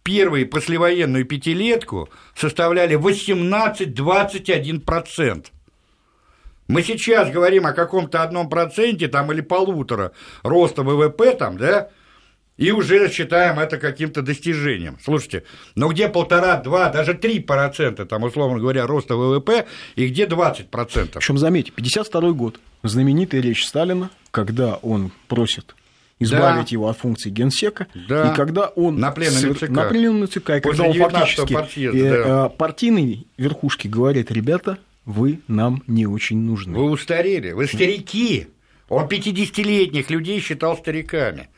[0.06, 5.46] первые послевоенную пятилетку составляли 18-21%.
[6.68, 10.12] Мы сейчас говорим о каком-то одном проценте там, или полутора
[10.44, 11.88] роста ВВП, там, да,
[12.56, 14.98] и уже считаем это каким-то достижением.
[15.02, 15.44] Слушайте,
[15.74, 20.70] ну где полтора, два, даже три процента, там, условно говоря, роста ВВП, и где 20
[20.70, 21.22] процентов?
[21.22, 25.74] Причем, заметьте, 52 год, знаменитая речь Сталина, когда он просит
[26.18, 26.72] избавить да.
[26.72, 28.32] его от функции генсека, да.
[28.32, 32.24] и когда он на пленуме ЦК, на пленуме ЦК и когда он фактически партиезда, э,
[32.24, 32.46] да.
[32.46, 36.76] Э, партийной верхушке говорит, ребята, вы нам не очень нужны.
[36.76, 38.48] Вы устарели, вы старики.
[38.88, 41.48] Он 50-летних людей считал стариками.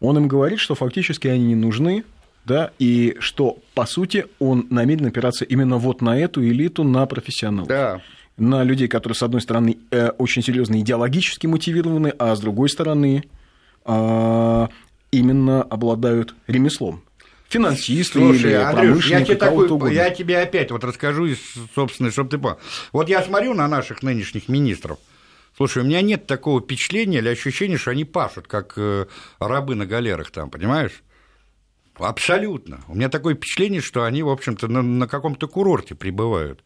[0.00, 2.04] Он им говорит, что фактически они не нужны,
[2.44, 7.68] да, и что, по сути, он намерен опираться именно вот на эту элиту, на профессионалов.
[7.68, 8.00] Да.
[8.38, 13.24] на людей, которые, с одной стороны, э, очень серьезно идеологически мотивированы, а с другой стороны,
[13.84, 14.68] а,
[15.10, 17.02] именно обладают ремеслом.
[17.48, 21.38] Финансисты Слушай, или Андрюш, я тебе, такой, я тебе опять вот расскажу, из
[21.74, 22.58] собственной, чтобы ты понял.
[22.92, 24.98] Вот я смотрю на наших нынешних министров,
[25.60, 29.04] Слушай, у меня нет такого впечатления или ощущения, что они пашут, как э,
[29.38, 31.02] рабы на галерах там, понимаешь?
[31.96, 32.80] Абсолютно.
[32.88, 36.64] У меня такое впечатление, что они, в общем-то, на, на каком-то курорте прибывают.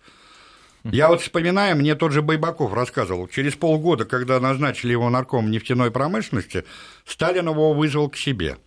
[0.84, 5.90] Я вот вспоминаю, мне тот же Байбаков рассказывал, через полгода, когда назначили его нарком нефтяной
[5.90, 6.64] промышленности,
[7.04, 8.58] Сталин его вызвал к себе.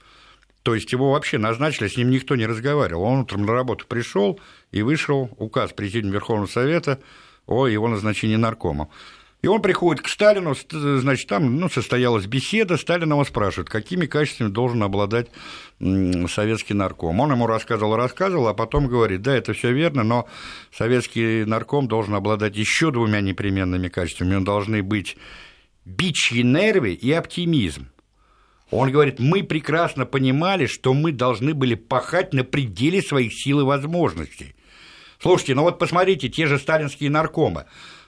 [0.62, 3.04] То есть его вообще назначили, с ним никто не разговаривал.
[3.04, 7.00] Он утром на работу пришел и вышел указ Президиума Верховного Совета
[7.46, 8.90] о его назначении наркома.
[9.44, 14.50] И он приходит к Сталину, значит, там ну, состоялась беседа, Сталин его спрашивает, какими качествами
[14.50, 15.28] должен обладать
[15.80, 17.20] советский нарком.
[17.20, 20.28] Он ему рассказывал, рассказывал, а потом говорит, да, это все верно, но
[20.76, 24.36] советский нарком должен обладать еще двумя непременными качествами.
[24.36, 25.18] Он должны быть
[25.86, 27.90] бичьи нервы и оптимизм.
[28.72, 33.64] Он говорит, мы прекрасно понимали, что мы должны были пахать на пределе своих сил и
[33.64, 34.56] возможностей.
[35.20, 37.66] Слушайте, ну вот посмотрите, те же сталинские наркомы.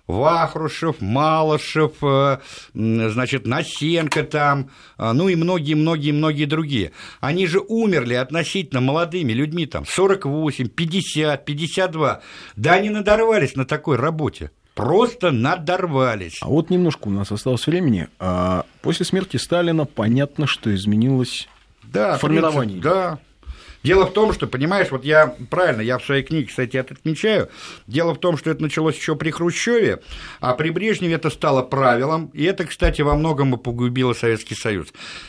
[0.10, 2.40] Вахрушев, Малышев, э,
[2.74, 6.94] значит, Насенко там, э, ну и многие-многие-многие другие.
[7.22, 12.22] Они же умерли относительно молодыми людьми, там, 48, 50, 52.
[12.56, 14.50] Да они надорвались на такой работе.
[14.74, 16.40] Просто надорвались.
[16.42, 18.08] А вот немножко у нас осталось времени.
[18.18, 21.48] А после смерти Сталина понятно, что изменилось
[21.84, 22.82] да, формирование.
[22.82, 23.20] Да,
[23.84, 27.50] Дело в том, что, понимаешь, вот я, правильно, я в своей книге, кстати, это отмечаю,
[27.88, 30.02] дело в том, что это началось еще при Хрущеве,
[30.42, 34.88] а при Брежневе это стало правилом, и это, кстати, во многом и погубило Советский Союз.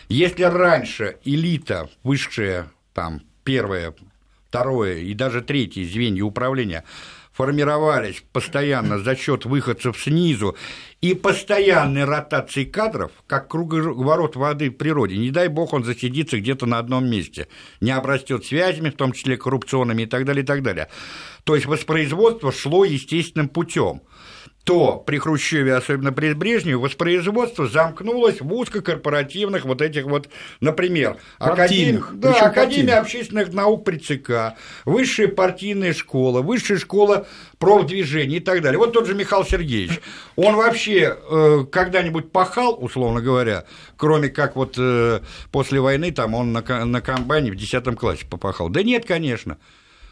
[0.09, 3.95] Если раньше элита, высшая, там, первое,
[4.49, 6.85] второе и даже третье звенья управления
[7.41, 10.59] формировались постоянно за счет выходцев снизу
[11.01, 15.17] и постоянной ротации кадров, как круговорот воды в природе.
[15.17, 17.49] Не дай бог он засидится где-то на одном месте,
[17.81, 20.89] не обрастет связями, в том числе коррупционными и так далее, и так далее.
[21.45, 24.03] То есть воспроизводство шло естественным путем
[24.65, 30.29] то при Хрущеве, особенно при Брежневе, воспроизводство замкнулось в узкокорпоративных вот этих вот,
[30.61, 32.05] например, Академ...
[32.15, 37.27] да, Академия общественных наук при ЦК, высшая партийная школа, высшая школа
[37.59, 38.79] профдвижения и так далее.
[38.79, 40.01] Вот тот же Михаил Сергеевич,
[40.37, 43.65] он вообще э, когда-нибудь пахал, условно говоря,
[43.97, 48.69] кроме как вот э, после войны там он на, на комбайне в 10 классе попахал?
[48.69, 49.57] Да нет, конечно.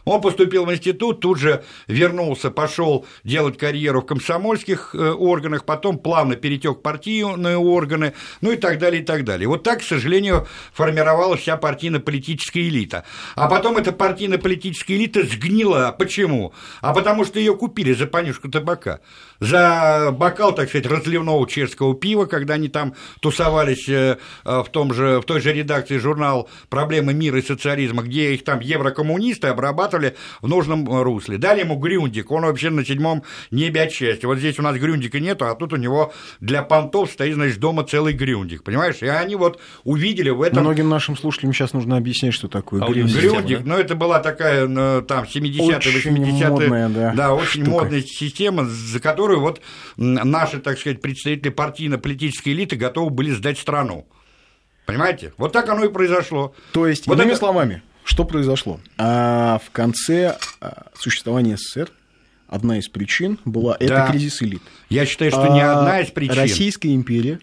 [0.09, 5.99] Он поступил в институт, тут же вернулся, пошел делать карьеру в комсомольских э, органах, потом
[5.99, 9.49] плавно перетек в партийные органы, ну и так далее, и так далее.
[9.49, 13.05] Вот так, к сожалению, формировалась вся партийно-политическая элита.
[13.35, 15.95] А потом эта партийно-политическая элита сгнила.
[15.99, 16.53] Почему?
[16.81, 19.01] А потому что ее купили за понюшку табака
[19.41, 25.21] за бокал, так сказать, разливного чешского пива, когда они там тусовались э, в, том же,
[25.21, 30.49] в той же редакции журнал «Проблемы мира и социализма», где их там еврокоммунисты обрабатывали в
[30.49, 31.39] нужном русле.
[31.39, 34.27] Дали ему Грюндик, он вообще на седьмом небе от счастья.
[34.27, 37.85] Вот здесь у нас Грюндика нету, а тут у него для понтов стоит, значит, дома
[37.85, 38.97] целый Грюндик, понимаешь?
[39.01, 40.65] И они вот увидели в этом...
[40.65, 43.17] Многим нашим слушателям сейчас нужно объяснять, что такое а Грюндик.
[43.17, 43.65] Грюндик, да?
[43.67, 46.89] ну, это была такая, ну, там, 70-е, 80-е...
[46.89, 47.71] Да, да, очень штука.
[47.71, 49.61] модная система, за которую которую вот
[49.97, 54.07] наши, так сказать, представители партийно-политической элиты готовы были сдать страну.
[54.87, 55.35] Понимаете?
[55.37, 56.55] Вот так оно и произошло.
[56.73, 57.39] То есть, вот иными это...
[57.39, 58.81] словами, что произошло?
[58.97, 61.91] А в конце а, существования СССР
[62.47, 63.85] одна из причин была да.
[63.85, 64.63] это кризис элит.
[64.89, 66.35] Я считаю, что а не одна из причин.
[66.37, 67.39] Российская империя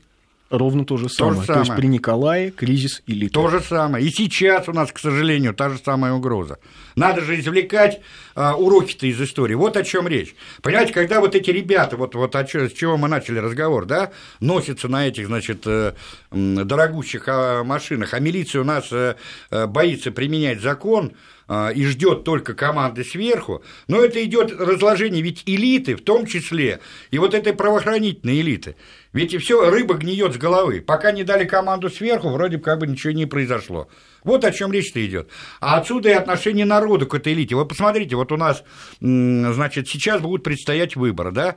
[0.51, 1.35] Ровно то же самое.
[1.35, 1.65] То, же самое.
[1.65, 3.33] то есть при Николае кризис элиты.
[3.33, 4.05] То же самое.
[4.05, 6.59] И сейчас у нас, к сожалению, та же самая угроза.
[6.95, 8.01] Надо же извлекать
[8.35, 9.55] а, уроки-то из истории.
[9.55, 10.35] Вот о чем речь.
[10.61, 14.11] Понимаете, когда вот эти ребята, вот, вот о чё, с чего мы начали разговор, да,
[14.39, 15.93] носятся на этих, значит, э,
[16.31, 19.15] дорогущих а, машинах, а милиция у нас э,
[19.49, 21.13] э, боится применять закон,
[21.49, 26.79] и ждет только команды сверху, но это идет разложение ведь элиты, в том числе
[27.11, 28.75] и вот этой правоохранительной элиты.
[29.13, 30.81] Ведь и все рыба гниет с головы.
[30.81, 33.87] Пока не дали команду сверху, вроде как бы ничего не произошло.
[34.23, 35.29] Вот о чем речь-то идет.
[35.61, 37.55] А отсюда и отношение народа к этой элите.
[37.55, 38.63] Вы посмотрите, вот у нас,
[38.99, 41.55] значит, сейчас будут предстоять выборы, да?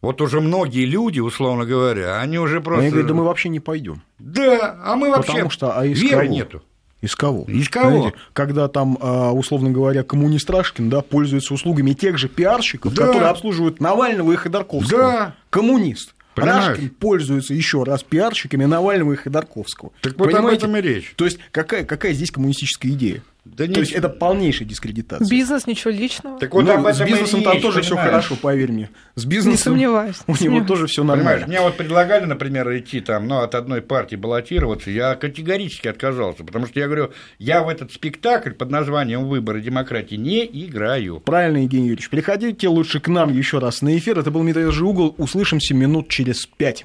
[0.00, 2.82] Вот уже многие люди, условно говоря, они уже просто.
[2.82, 4.02] Они говорят, да мы вообще не пойдем.
[4.18, 6.32] Да, а мы вообще Потому что, а из веры кого?
[6.32, 6.62] нету.
[7.02, 7.44] Из кого?
[7.46, 7.90] Из кого?
[7.90, 13.06] Знаете, когда там, а, условно говоря, коммунист Рашкин да, пользуется услугами тех же пиарщиков, да.
[13.06, 15.00] которые обслуживают Навального и Ходорковского.
[15.00, 15.34] Да.
[15.50, 16.14] Коммунист.
[16.34, 16.68] Понимаешь?
[16.68, 19.92] Рашкин пользуется еще раз пиарщиками Навального и Ходорковского.
[20.00, 21.14] Так вот об этом и речь.
[21.16, 23.22] То есть какая, какая здесь коммунистическая идея?
[23.56, 25.26] Да То есть это полнейшая дискредитация.
[25.28, 26.38] Бизнес, ничего личного.
[26.38, 28.10] Так вот Ну, об с этом бизнесом там тоже все понимаешь?
[28.10, 28.90] хорошо, поверь мне.
[29.14, 30.16] С Не бизнесом сомневаюсь.
[30.26, 30.68] у не него сомневаюсь.
[30.68, 31.46] тоже все Понимаешь, нормально.
[31.46, 36.66] мне вот предлагали, например, идти там, ну, от одной партии баллотироваться, я категорически отказался, потому
[36.66, 41.20] что я говорю, я в этот спектакль под названием «Выборы демократии» не играю.
[41.20, 42.10] Правильно, Евгений Юрьевич.
[42.10, 44.18] Переходите лучше к нам еще раз на эфир.
[44.18, 45.14] Это был «Медвежий угол».
[45.18, 46.84] Услышимся минут через пять.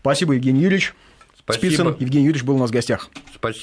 [0.00, 0.92] Спасибо, Евгений Юрьевич.
[1.38, 1.66] Спасибо.
[1.72, 3.08] Спицын Евгений Юрьевич был у нас в гостях.
[3.34, 3.58] Спасибо.